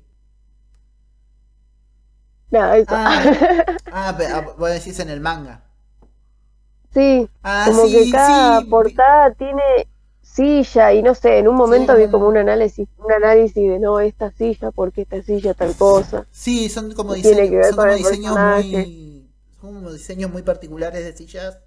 [2.51, 3.01] Nada, eso.
[3.01, 3.23] ah,
[3.89, 5.63] ah, pe- ah, vos decís en el manga
[6.93, 9.61] Sí, ah como que sí cada sí portada tiene
[10.21, 13.79] silla y no sé, en un momento Sí, vi como un análisis, un análisis de
[13.79, 16.25] no, esta silla, porque esta silla tal cosa.
[16.31, 19.29] Sí, son como diseños, son como diseños muy,
[19.61, 21.59] son como diseños muy particulares de sillas,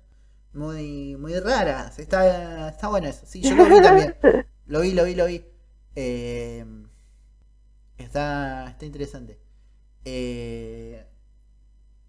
[0.56, 1.98] muy, muy raras.
[1.98, 3.26] Está, está bueno eso.
[3.26, 4.16] Sí, yo lo vi también.
[4.68, 5.44] Lo vi, lo vi, lo vi.
[5.94, 6.64] Eh,
[7.98, 9.38] está, está interesante.
[10.04, 11.06] Eh,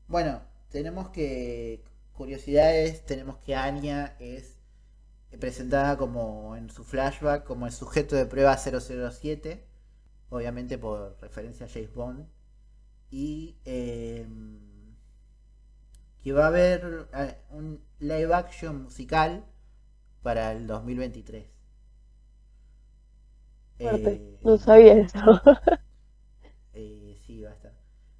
[0.07, 1.83] bueno, tenemos que
[2.13, 4.57] curiosidades, tenemos que Anya es
[5.39, 9.67] presentada como en su flashback como el sujeto de prueba 007
[10.29, 12.27] obviamente por referencia a James Bond,
[13.09, 14.27] y eh,
[16.27, 17.07] que va a haber
[17.51, 19.45] un live action musical
[20.21, 21.45] para el 2023.
[23.79, 24.09] Fuerte.
[24.13, 25.19] Eh, No sabía eso.
[26.73, 27.73] eh, sí, va a estar.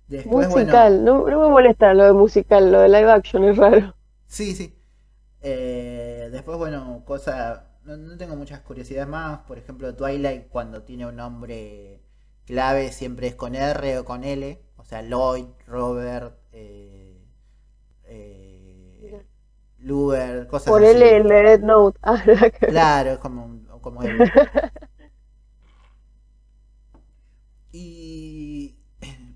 [0.08, 3.58] Después, bueno, Musical, no, no me molesta lo de musical, lo de live action es
[3.58, 3.94] raro.
[4.28, 4.74] Sí, sí.
[5.42, 7.78] Eh, después, bueno, cosa.
[7.84, 9.40] No, no tengo muchas curiosidades más.
[9.48, 12.02] Por ejemplo, Twilight, cuando tiene un nombre
[12.46, 14.62] clave, siempre es con R o con L.
[14.78, 16.97] O sea, Lloyd, Robert, eh,
[18.08, 19.26] eh.
[19.80, 20.98] Luger, cosas Por así.
[20.98, 22.00] el Death Note.
[22.04, 22.24] Ah.
[22.66, 24.18] Claro, es como, un- como él.
[27.72, 28.78] Y,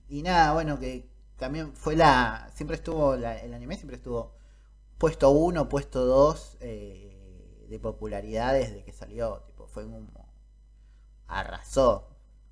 [0.10, 2.50] y nada, bueno, que también fue la.
[2.54, 4.36] Siempre estuvo, la- el anime siempre estuvo
[4.98, 9.44] puesto uno, puesto dos eh, de popularidad desde que salió.
[9.48, 10.10] Tipo, fue como.
[11.28, 12.10] Arrasó.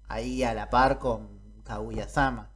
[0.07, 2.51] Ahí a la par con Kaguya-sama.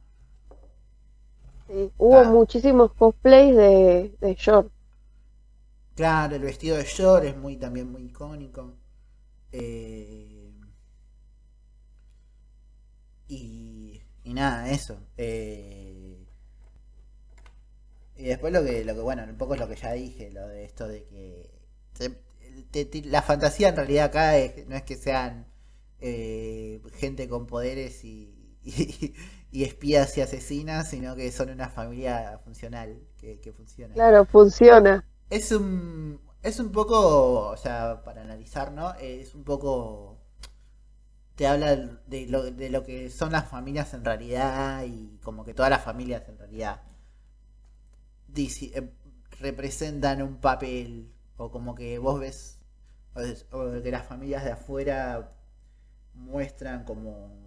[1.66, 4.72] Sí, Hubo muchísimos cosplays de, de Short.
[5.96, 8.76] Claro, el vestido de Yor es muy también muy icónico.
[9.52, 10.52] Eh,
[13.28, 14.98] y, y nada, eso.
[15.16, 16.18] Eh,
[18.16, 20.46] y después lo que, lo que, bueno, un poco es lo que ya dije, lo
[20.48, 21.50] de esto de que
[21.94, 22.10] te-
[22.70, 25.46] te- te- la fantasía en realidad acá es- no es que sean
[26.00, 29.14] eh, gente con poderes y, y,
[29.54, 33.94] y espías y asesinas, sino que son una familia funcional, que, que funciona.
[33.94, 35.04] Claro, funciona.
[35.30, 38.94] Es un, es un poco, o sea, para analizar, ¿no?
[38.94, 40.18] Es un poco,
[41.36, 41.76] te habla
[42.06, 45.82] de lo, de lo que son las familias en realidad y como que todas las
[45.84, 46.82] familias en realidad
[48.36, 48.92] eh,
[49.40, 52.58] representan un papel o como que vos ves
[53.14, 55.30] o, es- o que las familias de afuera
[56.14, 57.43] muestran como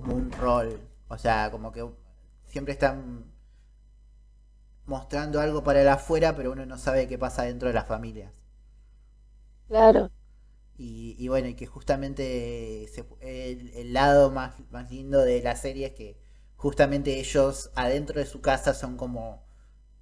[0.00, 1.86] como un rol, o sea, como que
[2.46, 3.24] siempre están
[4.86, 8.32] mostrando algo para el afuera, pero uno no sabe qué pasa dentro de las familias.
[9.66, 10.10] Claro.
[10.76, 15.56] Y, y bueno, y que justamente se- el, el lado más, más lindo de la
[15.56, 16.16] serie es que
[16.56, 19.44] justamente ellos adentro de su casa son como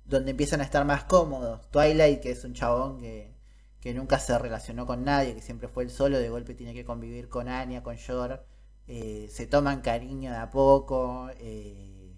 [0.07, 1.71] donde empiezan a estar más cómodos.
[1.73, 3.35] Twilight, que es un chabón que,
[3.81, 6.85] que nunca se relacionó con nadie, que siempre fue el solo, de golpe tiene que
[6.87, 8.47] convivir con Anya, con Yor,
[8.89, 11.29] eh, se toman cariño de a poco.
[11.39, 12.15] eh,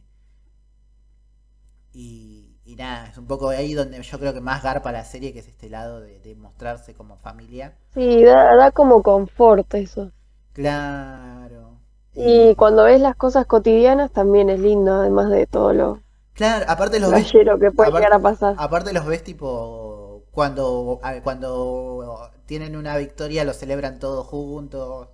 [1.92, 5.32] y, y nada, es un poco ahí donde yo creo que más garpa la serie,
[5.32, 7.76] que es este lado de, de mostrarse como familia.
[7.94, 10.12] Sí, da, da como confort eso.
[10.52, 11.78] Claro.
[12.14, 16.00] Y cuando ves las cosas cotidianas también es lindo, además de todo lo
[16.34, 17.26] Claro, aparte los ves,
[17.58, 18.54] que puede aparte- llegar a pasar.
[18.58, 25.08] aparte los ves tipo cuando, cuando tienen una victoria lo celebran todos juntos.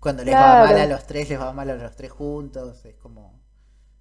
[0.00, 2.84] Cuando les va mal a los tres, les va mal a los tres juntos.
[2.84, 3.40] Es como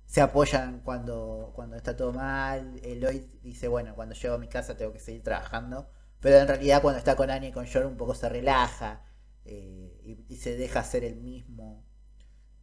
[0.06, 2.80] se apoyan cuando, cuando está todo mal.
[2.84, 5.90] Eloy dice, bueno, cuando llego a mi casa tengo que seguir trabajando.
[6.20, 9.04] Pero en realidad cuando está con Annie y con Yor un poco se relaja
[9.46, 11.86] eh, y, y se deja ser el mismo.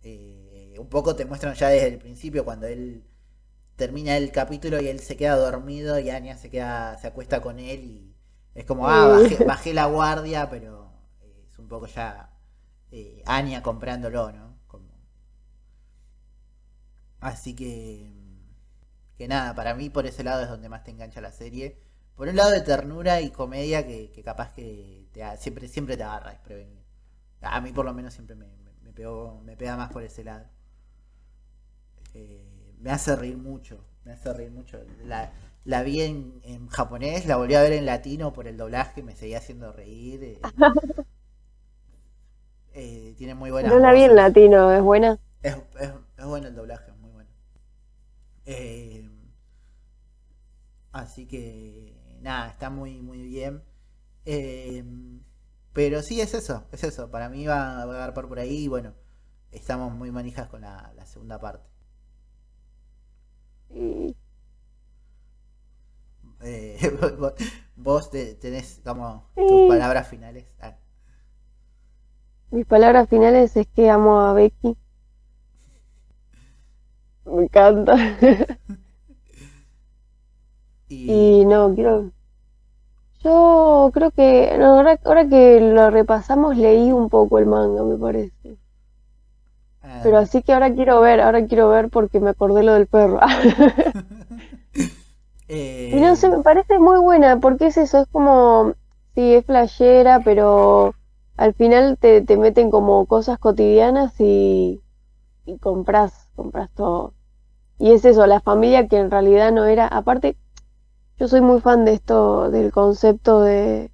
[0.02, 3.04] Eh, un poco te muestran ya desde el principio cuando él
[3.76, 7.58] termina el capítulo y él se queda dormido y Anya se queda, se acuesta con
[7.58, 8.16] él y
[8.54, 12.35] es como, ah, bajé, bajé la guardia, pero eh, es un poco ya
[12.90, 14.56] eh, Anya comprándolo, ¿no?
[14.66, 14.86] Como...
[17.20, 18.10] Así que,
[19.18, 21.78] que nada, para mí por ese lado es donde más te engancha la serie.
[22.14, 26.30] Por un lado de ternura y comedia que, capaz que te, siempre, siempre te agarra
[26.30, 26.82] desprevenido.
[27.42, 28.46] A mí por lo menos siempre me,
[28.82, 30.46] me, pegó- me pega más por ese lado.
[32.14, 34.78] Eh, me hace reír mucho, me hace reír mucho.
[35.04, 35.32] La,
[35.64, 39.16] la vi en, en japonés, la volví a ver en latino por el doblaje, me
[39.16, 40.22] seguía haciendo reír.
[40.24, 40.40] eh.
[42.76, 45.18] Eh, tiene muy buenas No la vi en latino, ¿es buena?
[45.42, 47.30] Es, es, es bueno el doblaje, es muy bueno.
[48.46, 49.02] Eh,
[50.92, 53.62] así que nada, está muy muy bien.
[54.24, 54.84] Eh,
[55.72, 57.10] pero sí es eso, es eso.
[57.10, 58.94] Para mí va, va a agarpar por ahí y bueno,
[59.52, 61.66] estamos muy manijas con la, la segunda parte.
[63.70, 64.16] Y
[66.40, 66.78] Eh,
[67.18, 67.34] vos-
[67.76, 69.42] vos te- tenés como Sí.
[69.46, 70.46] tus palabras finales.
[70.60, 70.76] Ah,
[72.50, 74.76] mis palabras finales es que amo a Becky.
[77.26, 77.94] Me encanta.
[80.88, 82.12] y Y no, quiero.
[83.22, 84.56] Yo creo que.
[84.58, 88.56] no, ahora, ahora que lo repasamos, leí un poco el manga, me parece.
[89.82, 92.86] ah, Pero así que ahora quiero ver, ahora quiero ver porque me acordé lo del
[92.86, 93.20] perro.
[95.48, 98.74] eh, Y no sé, me parece muy buena, porque es eso, es como,
[99.14, 100.94] sí, es flashera, pero
[101.36, 104.80] al final te, te meten como cosas cotidianas y,
[105.46, 107.14] y compras, compras todo.
[107.78, 110.36] Y es eso, la familia que en realidad no era, aparte,
[111.18, 113.90] yo soy muy fan de esto, del concepto de,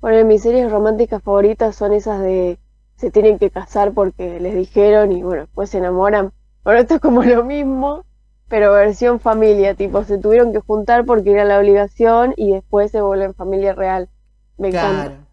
[0.00, 2.58] bueno, mis series románticas favoritas son esas de
[2.96, 6.32] se tienen que casar porque les dijeron y bueno, después se enamoran.
[6.62, 8.04] Bueno, esto es como lo mismo,
[8.48, 13.00] pero versión familia, tipo, se tuvieron que juntar porque era la obligación y después se
[13.00, 14.08] vuelven familia real.
[14.56, 15.31] Me encanta.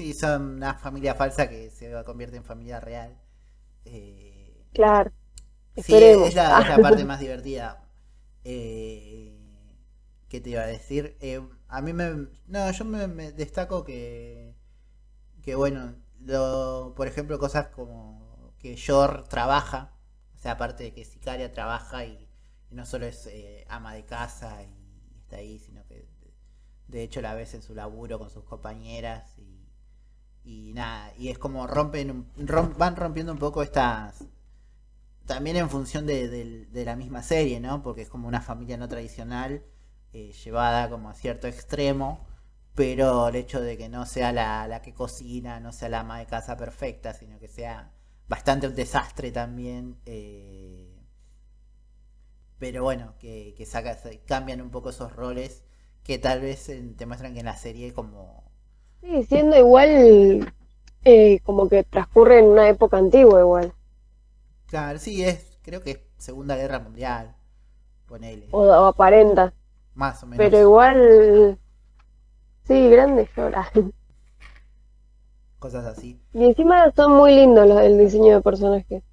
[0.00, 3.18] Sí, son una familia falsa que se convierte en familia real.
[3.84, 5.12] Eh, Claro,
[5.76, 7.84] sí, es la, es la parte más divertida.
[8.44, 9.38] Eh,
[10.28, 11.16] ¿qué te iba a decir?
[11.20, 12.28] Eh, a mí me...
[12.46, 14.54] No, yo me, me destaco que...
[15.42, 19.92] Que bueno, lo, por ejemplo, cosas como que Yor trabaja.
[20.36, 22.28] O sea, aparte de que Sicaria trabaja y,
[22.70, 26.08] y no solo es eh, ama de casa y está ahí, sino que
[26.88, 29.34] de hecho la ves en su laburo con sus compañeras
[30.44, 34.24] y, nada, y es como rompen, un- rom- van rompiendo un poco estas,
[35.26, 37.82] también en función de, del- de la misma serie, ¿no?
[37.82, 39.62] Porque es como una familia no tradicional,
[40.12, 42.26] eh, llevada como a cierto extremo,
[42.74, 46.26] pero el hecho de que no sea la, que cocina, no sea la ama de
[46.26, 47.92] casa perfecta, sino que sea
[48.28, 49.96] bastante un desastre también.
[50.06, 50.96] eh,
[52.58, 53.96] pero bueno, que, que saca,
[54.26, 55.62] cambian un poco esos roles
[56.04, 58.39] que tal vez te muestran que en la serie como...
[59.02, 60.54] Sí, siendo igual,
[61.04, 63.74] eh, como que transcurre en una época antigua igual.
[64.66, 67.36] Claro, sí, es, creo que es Segunda Guerra Mundial,
[68.06, 69.52] ponele, O, o aparenta.
[69.94, 70.38] más o menos.
[70.38, 71.58] Pero igual,
[72.66, 73.70] sí, grande llora.
[75.60, 76.20] Cosas así.
[76.32, 79.04] Y encima son muy lindos los del diseño de personajes.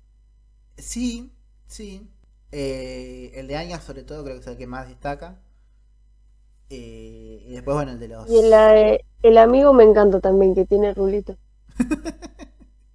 [0.78, 1.32] Sí,
[1.68, 2.10] sí.
[2.52, 5.42] Eh, el de Anya sobre todo creo que es el que más destaca.
[6.70, 8.28] Eh, y después, bueno, el de los...
[8.28, 11.36] Y el, eh, el amigo me encanta también, que tiene rulito.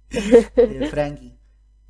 [0.63, 1.37] de Frankie.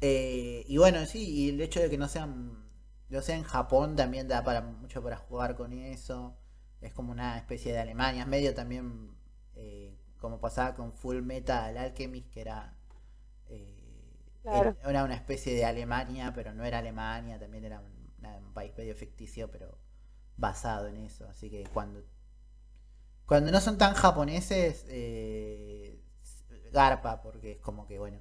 [0.01, 2.65] Eh, y bueno, sí, y el hecho de que no sean
[3.10, 6.38] Yo sé, en Japón también da para mucho para jugar con eso.
[6.81, 8.23] Es como una especie de Alemania.
[8.23, 9.11] Es medio también
[9.55, 12.76] eh, como pasaba con Full Metal Alchemist, que era,
[14.41, 14.77] Claro.
[14.88, 17.39] era una especie de Alemania, pero no era Alemania.
[17.39, 19.77] También era un país medio ficticio, pero
[20.38, 21.27] basado en eso.
[21.30, 22.03] Así que cuando,
[23.26, 25.99] cuando no son tan japoneses, eh,
[26.72, 28.18] garpa, porque es como que, bueno,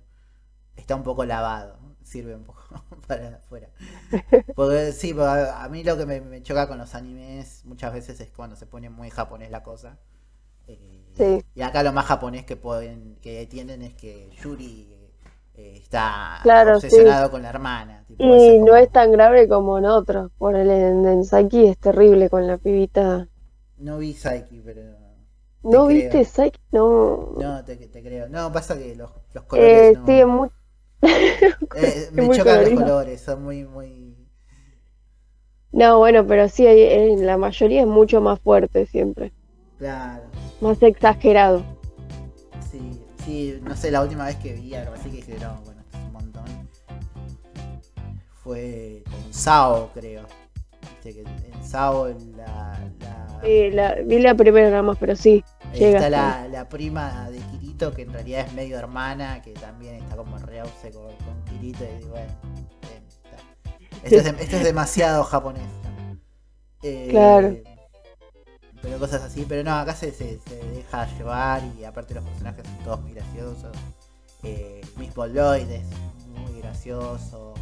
[0.76, 1.96] está un poco lavado, ¿no?
[2.04, 2.62] sirve un poco
[3.08, 3.70] para afuera.
[4.54, 8.20] Porque sí, porque a mí lo que me, me choca con los animes muchas veces
[8.20, 9.98] es cuando se pone muy japonés la cosa.
[10.66, 11.44] Eh, Sí.
[11.54, 14.96] Y acá lo más japonés que pueden, que tienen es que Yuri
[15.62, 18.04] eh, está Claro, obsesionado con la hermana.
[18.06, 20.30] tipo, Y no como- es tan grave como en otros.
[20.38, 23.28] Por el en, en Saki es terrible con la pibita.
[23.78, 24.82] No vi Psyche, pero
[25.62, 25.86] ¿No creo.
[25.86, 26.60] viste Saki?
[26.72, 27.34] No.
[27.38, 28.28] no te, te creo.
[28.28, 30.48] No, pasa que los, los Eh, colores no- sí, es muy.
[31.02, 34.16] eh, me muy chocan los colores, son muy, muy.
[35.72, 39.32] No, bueno, pero sí, en la mayoría es mucho más fuerte siempre.
[39.78, 40.24] Claro.
[40.60, 41.62] Más exagerado.
[42.70, 45.80] Sí, sí, no sé, la última vez que vi algo así que dije, no, bueno,
[45.82, 46.44] esto es un montón.
[48.42, 50.24] Fue con Sao, creo.
[51.04, 55.42] Viste que en Sao la, la- Sí, la, vi la primera nada más, pero sí,
[55.74, 55.98] llega.
[55.98, 60.16] está la, la prima de Kirito, que en realidad es medio hermana, que también está
[60.16, 62.32] como re obse con, con Kirito, y digo, bueno,
[62.82, 63.96] bien, está.
[64.04, 65.66] Esto, es, de- esto es demasiado japonés.
[66.84, 67.56] Eh, Claro.
[68.82, 72.66] Pero cosas así, pero no, acá se, se, se deja llevar y aparte los personajes
[72.66, 73.76] son todos muy graciosos.
[74.42, 75.84] Eh, Miss Boloid es
[76.26, 77.54] muy gracioso.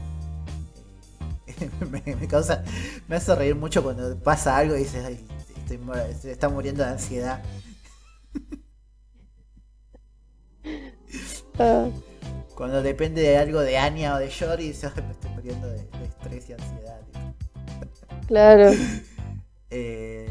[1.47, 2.65] Eh, me, me causa,
[3.07, 5.21] me hace reír mucho cuando pasa algo y dices, "Ay,
[5.59, 5.79] estoy
[6.21, 7.43] se está muriendo de ansiedad.
[12.55, 15.77] Cuando depende de algo de Anya o de Yori, dices, "Ay, me estoy muriendo de,
[15.77, 17.01] de estrés y ansiedad.
[17.07, 18.17] tipo".
[18.27, 18.71] claro.
[19.73, 20.29] Eh,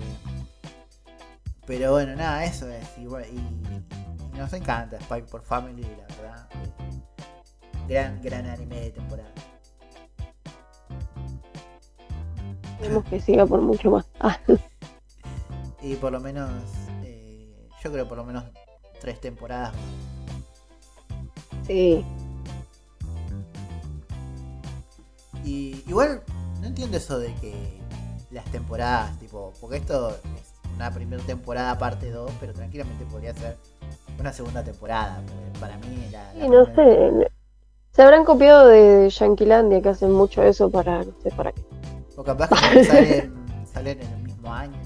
[1.70, 2.84] pero bueno, nada, eso es.
[2.98, 3.86] Y, y-
[4.34, 6.50] y nos encanta Spy por Family, la verdad.
[7.88, 9.30] gran, gran anime de temporada.
[12.80, 14.06] Tenemos que siga por mucho más.
[14.20, 14.40] Ah,
[15.82, 16.50] Y por lo menos,
[17.04, 18.46] eh, yo creo por lo menos
[19.00, 19.74] tres temporadas.
[21.68, 22.04] sí.
[25.44, 26.24] Y igual,
[26.62, 27.80] no entiendo eso de que
[28.32, 33.58] las temporadas, tipo, porque esto es una primera temporada parte 2, pero tranquilamente podría ser
[34.18, 35.22] una segunda temporada.
[35.60, 37.32] Para mí la Sí, no primera- sé.
[37.92, 41.62] Se habrán copiado de Yanquilandia, que hacen mucho eso para, no sé para qué.
[42.16, 43.34] O capaz que salen,
[43.66, 44.80] salen en el mismo año.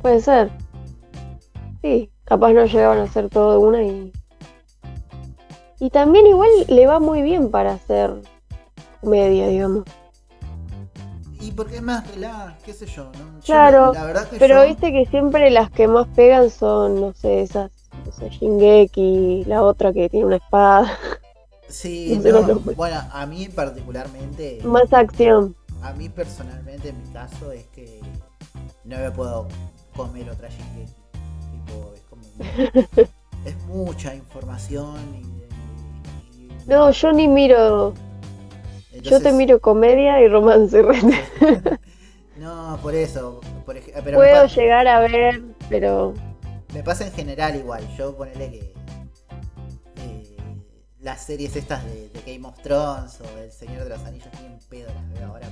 [0.00, 0.50] Puede ser.
[1.82, 4.12] Sí, capaz no llegaban a hacer todo de una y.
[5.78, 8.14] Y también igual le va muy bien para hacer
[9.02, 9.84] comedia, digamos.
[11.56, 13.38] Porque es más relax, qué sé yo, ¿no?
[13.38, 16.50] Yo Claro, la, la verdad que Pero yo- viste que siempre las que más pegan
[16.50, 17.70] son, no sé, esas,
[18.04, 20.98] no sé, Shingeki, la otra que tiene una espada,
[21.68, 25.54] Sí, no bueno, a mí particularmente, más acción.
[25.82, 28.00] a mí personalmente en mi caso es que
[28.84, 29.46] no me puedo
[29.96, 30.92] comer otra Shingeki.
[31.52, 32.22] Tipo, es como...
[33.44, 36.38] es mucha información y...
[36.38, 37.94] y- y- No, yo ni miro,
[39.10, 40.82] yo te miro comedia y romance.
[42.36, 46.14] No, por eso, por ej- pero me, Puedo llegar a ver, pero
[46.74, 48.74] me pasa en general igual, yo ponele que...
[49.98, 50.36] eh,
[51.00, 54.58] las series estas de, de Game of Thrones o El Señor de los Anillos bien
[54.68, 55.46] pedo las veo ahora.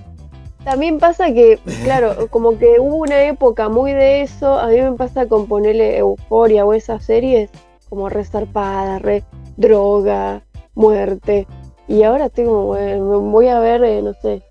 [0.65, 4.59] También pasa que, claro, como que hubo una época muy de eso.
[4.59, 7.49] A mí me pasa con ponerle euforia o esas series,
[7.89, 9.23] como re zarpada, re
[9.57, 10.43] droga,
[10.75, 11.47] muerte.
[11.89, 14.43] Y ahora estoy como, bueno, voy a ver, eh, no sé,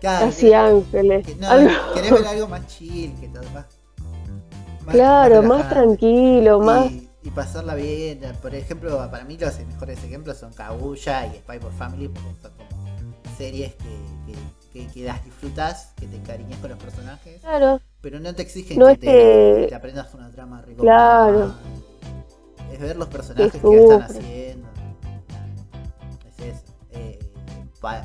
[0.00, 1.26] Claro, casi que- ángeles.
[1.26, 3.66] que no, algo- querés ver algo más chill, que todo más,
[4.86, 6.90] más- claro, más tranquilo, más.
[7.22, 8.20] Y, pasarla bien.
[8.40, 12.52] Por ejemplo, para mí los mejores ejemplos son Kaguya y Spy por Family, porque son
[12.52, 12.70] como
[13.36, 14.32] series que,
[14.72, 18.78] que, que, las disfrutas, que te encariñas con los personajes, Claro, pero no te exigen
[18.78, 20.80] No que, te, que- te aprendas una trama rico.
[20.82, 21.52] Claro.
[22.72, 24.49] Es ver los personajes que, están haciendo.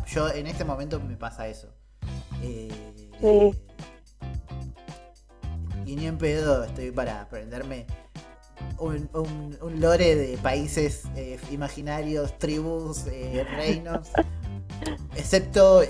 [0.07, 1.69] Yo en este momento me pasa eso.
[2.41, 2.72] Eh,
[3.22, 3.53] Sí.
[5.85, 7.85] Y ni en pedo estoy para aprenderme
[8.80, 14.10] un, un- un lore de países eh, imaginarios, tribus, eh, reinos.
[15.15, 15.81] Excepto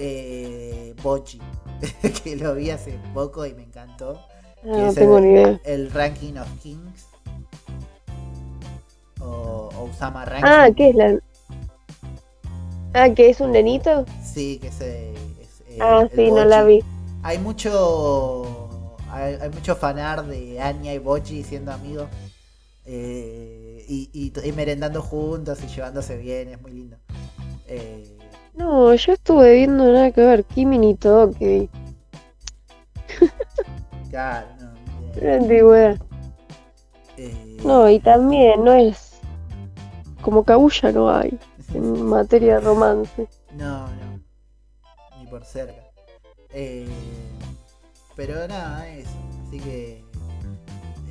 [1.02, 1.42] Bochi,
[2.24, 4.22] que lo vi hace poco y me encantó.
[4.64, 5.60] no, no es tengo el- ni idea.
[5.64, 7.08] El Ranking of Kings.
[9.22, 10.48] O, o Usama Ranking.
[10.48, 11.20] Ah, ¿qué es la.?
[12.96, 14.06] Ah, que es un nenito.
[14.24, 16.84] Sí, que es, eh, es, Ah, sí, no la vi.
[17.24, 18.70] Hay mucho.
[19.12, 22.08] Hay, hay mucho fanar de Anya y Bochi siendo amigos.
[22.86, 26.98] eh, y, y, y merendando juntos y llevándose bien, es muy lindo.
[27.68, 28.18] Eh,
[28.56, 30.96] No, yo estuve viendo nada que ver, Kimi ni
[34.10, 34.74] claro, no.
[37.18, 39.20] Eh, No, y también no es.
[40.22, 41.38] Como Kaguya no hay
[41.74, 43.28] en materia de romance.
[43.54, 44.22] No, no.
[45.18, 45.82] Ni por cerca.
[46.50, 46.88] Eh,
[48.16, 49.10] pero nada, eso.
[49.48, 50.06] Así que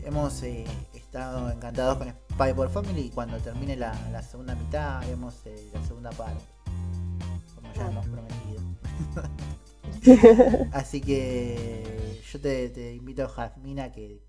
[0.05, 0.65] hemos eh,
[0.95, 5.71] estado encantados con Spy por Family y cuando termine la, la segunda mitad haremos eh,
[5.73, 6.45] la segunda parte.
[7.55, 8.63] Como ya hemos prometido.
[10.73, 14.23] Así que yo te, te invito, Jasmina, a que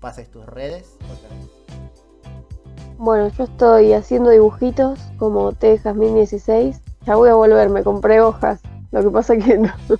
[0.00, 0.96] pases tus redes.
[1.10, 2.55] otra vez.
[2.98, 6.80] Bueno, yo estoy haciendo dibujitos como T Jasmine 16.
[7.06, 8.60] Ya voy a volver, me compré hojas.
[8.90, 9.72] Lo que pasa que no.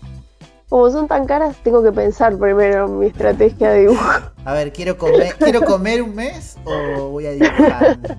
[0.69, 4.11] Como son tan caras, tengo que pensar primero mi estrategia de dibujo.
[4.45, 7.99] A ver, ¿quiero comer, ¿quiero comer un mes o voy a dibujar?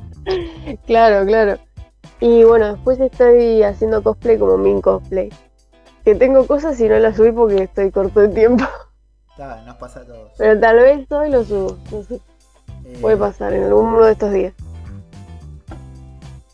[0.85, 1.57] Claro, claro.
[2.19, 5.29] Y bueno, después estoy haciendo cosplay como min cosplay.
[6.03, 8.65] Que tengo cosas y no las subí porque estoy corto de tiempo.
[9.31, 10.33] Está, nos pasa a todos.
[10.37, 11.77] Pero tal vez hoy lo subo.
[11.91, 12.19] No sé.
[12.87, 14.53] Eh, Puede pasar en alguno de estos días.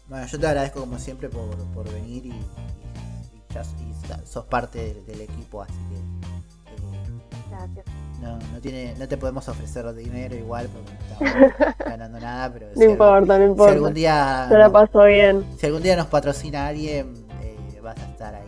[0.08, 4.26] Bueno, yo te agradezco como siempre por, por venir y, y- y ya y sa-
[4.26, 7.20] sos parte del, del equipo, así que eh,
[7.50, 7.86] Gracias.
[8.22, 12.68] no, no, tiene, no te podemos ofrecer dinero igual porque no estamos ganando nada, pero
[12.68, 13.74] No si, algún, importa, no si importa.
[13.74, 15.46] algún día Yo la paso bien.
[15.58, 18.44] si algún día nos patrocina alguien, eh, vas a estar ahí.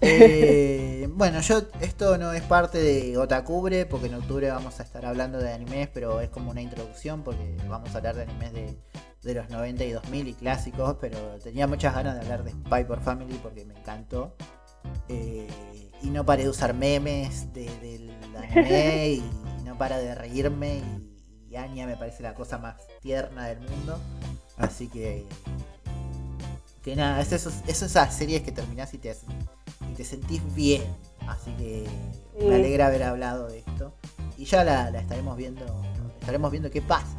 [0.00, 5.04] Eh, bueno, yo esto no es parte de Otakubre, porque en octubre vamos a estar
[5.04, 8.52] hablando de animes, pero es como una introducción, porque vamos a hablar de animes
[9.22, 12.84] de, los 90 y 2000 y clásicos, pero tenía muchas ganas de hablar de Spy
[12.84, 14.34] por Family porque me encantó.
[15.08, 15.46] Eh,
[16.02, 19.30] y no paré de usar memes de- del anime y,
[19.64, 20.80] no para de reírme
[21.50, 23.98] y, Anya me parece la cosa más tierna del mundo.
[24.56, 25.26] Así que
[26.82, 29.14] que nada, es, esas series que terminás y te,
[29.59, 29.59] y
[30.00, 30.82] te sentís bien.
[31.28, 31.84] Así que
[32.38, 32.46] Sí.
[32.46, 33.92] me alegra haber hablado de esto.
[34.38, 35.64] Y ya la, la estaremos viendo.
[36.18, 37.18] Estaremos viendo qué pasa.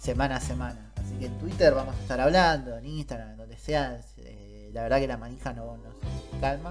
[0.00, 0.92] Semana a semana.
[0.96, 4.00] Así que en Twitter vamos a estar hablando, en Instagram, donde sea.
[4.16, 6.70] eh, la verdad que la manija no, no se calma.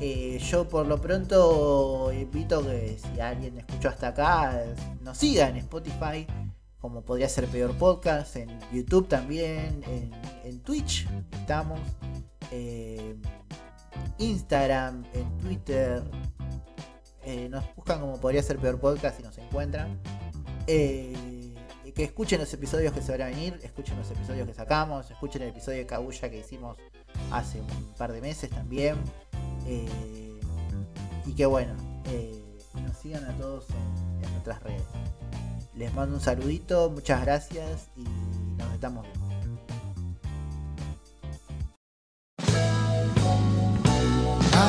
[0.00, 4.64] Eh, yo por lo pronto invito que si alguien escuchó hasta acá,
[5.02, 6.26] nos siga en Spotify,
[6.80, 10.10] como podría ser Peor Podcast, en YouTube también, en,
[10.44, 11.78] en Twitch estamos,
[12.50, 13.14] eh,
[14.18, 16.02] Instagram, en Twitter,
[17.24, 19.98] eh, nos buscan como podría ser Peor Podcast y nos encuentran.
[20.66, 21.14] Eh,
[21.94, 25.42] que escuchen los episodios que se van a venir, escuchen los episodios que sacamos, escuchen
[25.42, 26.76] el episodio de Kaguya que hicimos
[27.30, 28.96] hace un par de meses también.
[29.66, 30.40] Eh,
[31.24, 31.74] y que bueno,
[32.82, 34.82] nos sigan a todos en, en nuestras redes.
[35.76, 38.04] Les mando un saludito, muchas gracias y
[38.58, 39.23] nos estamos viendo.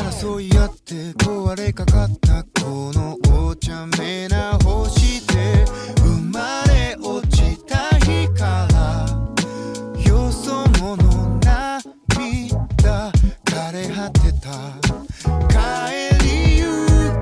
[0.03, 0.93] 争い合って
[1.23, 3.17] 壊れかかったこの
[3.47, 5.65] お茶目な星で
[5.97, 9.07] 生まれ落ちた日から
[10.03, 10.97] よそ者
[12.09, 13.11] 涙
[13.45, 14.49] 枯れ果てた。
[15.47, 15.55] 帰
[16.25, 16.65] りゆ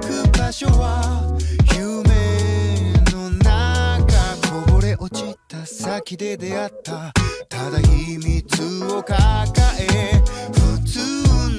[0.02, 1.38] く場所は
[1.76, 4.12] 夢の中
[4.66, 7.14] こぼれ落ちた先で出会った。
[7.50, 9.18] ただ秘密を抱
[9.80, 10.22] え
[10.52, 11.00] 普通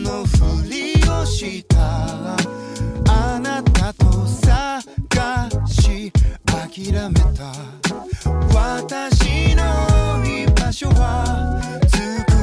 [0.02, 0.93] のふり
[1.26, 2.36] した
[3.08, 6.12] あなたと探し
[6.44, 7.52] 諦めた。
[8.52, 9.62] 私の
[10.24, 12.36] 居場所は作る。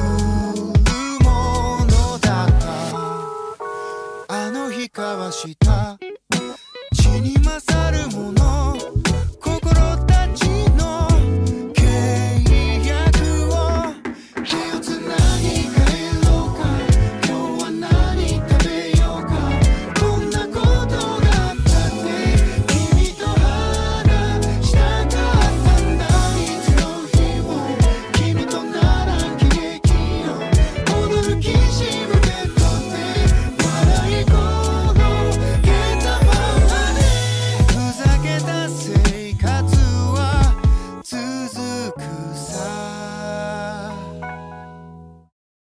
[1.23, 2.49] ものだっ
[4.27, 5.97] たあの日交わした
[6.93, 8.07] 血に勝る。
[8.15, 8.60] もの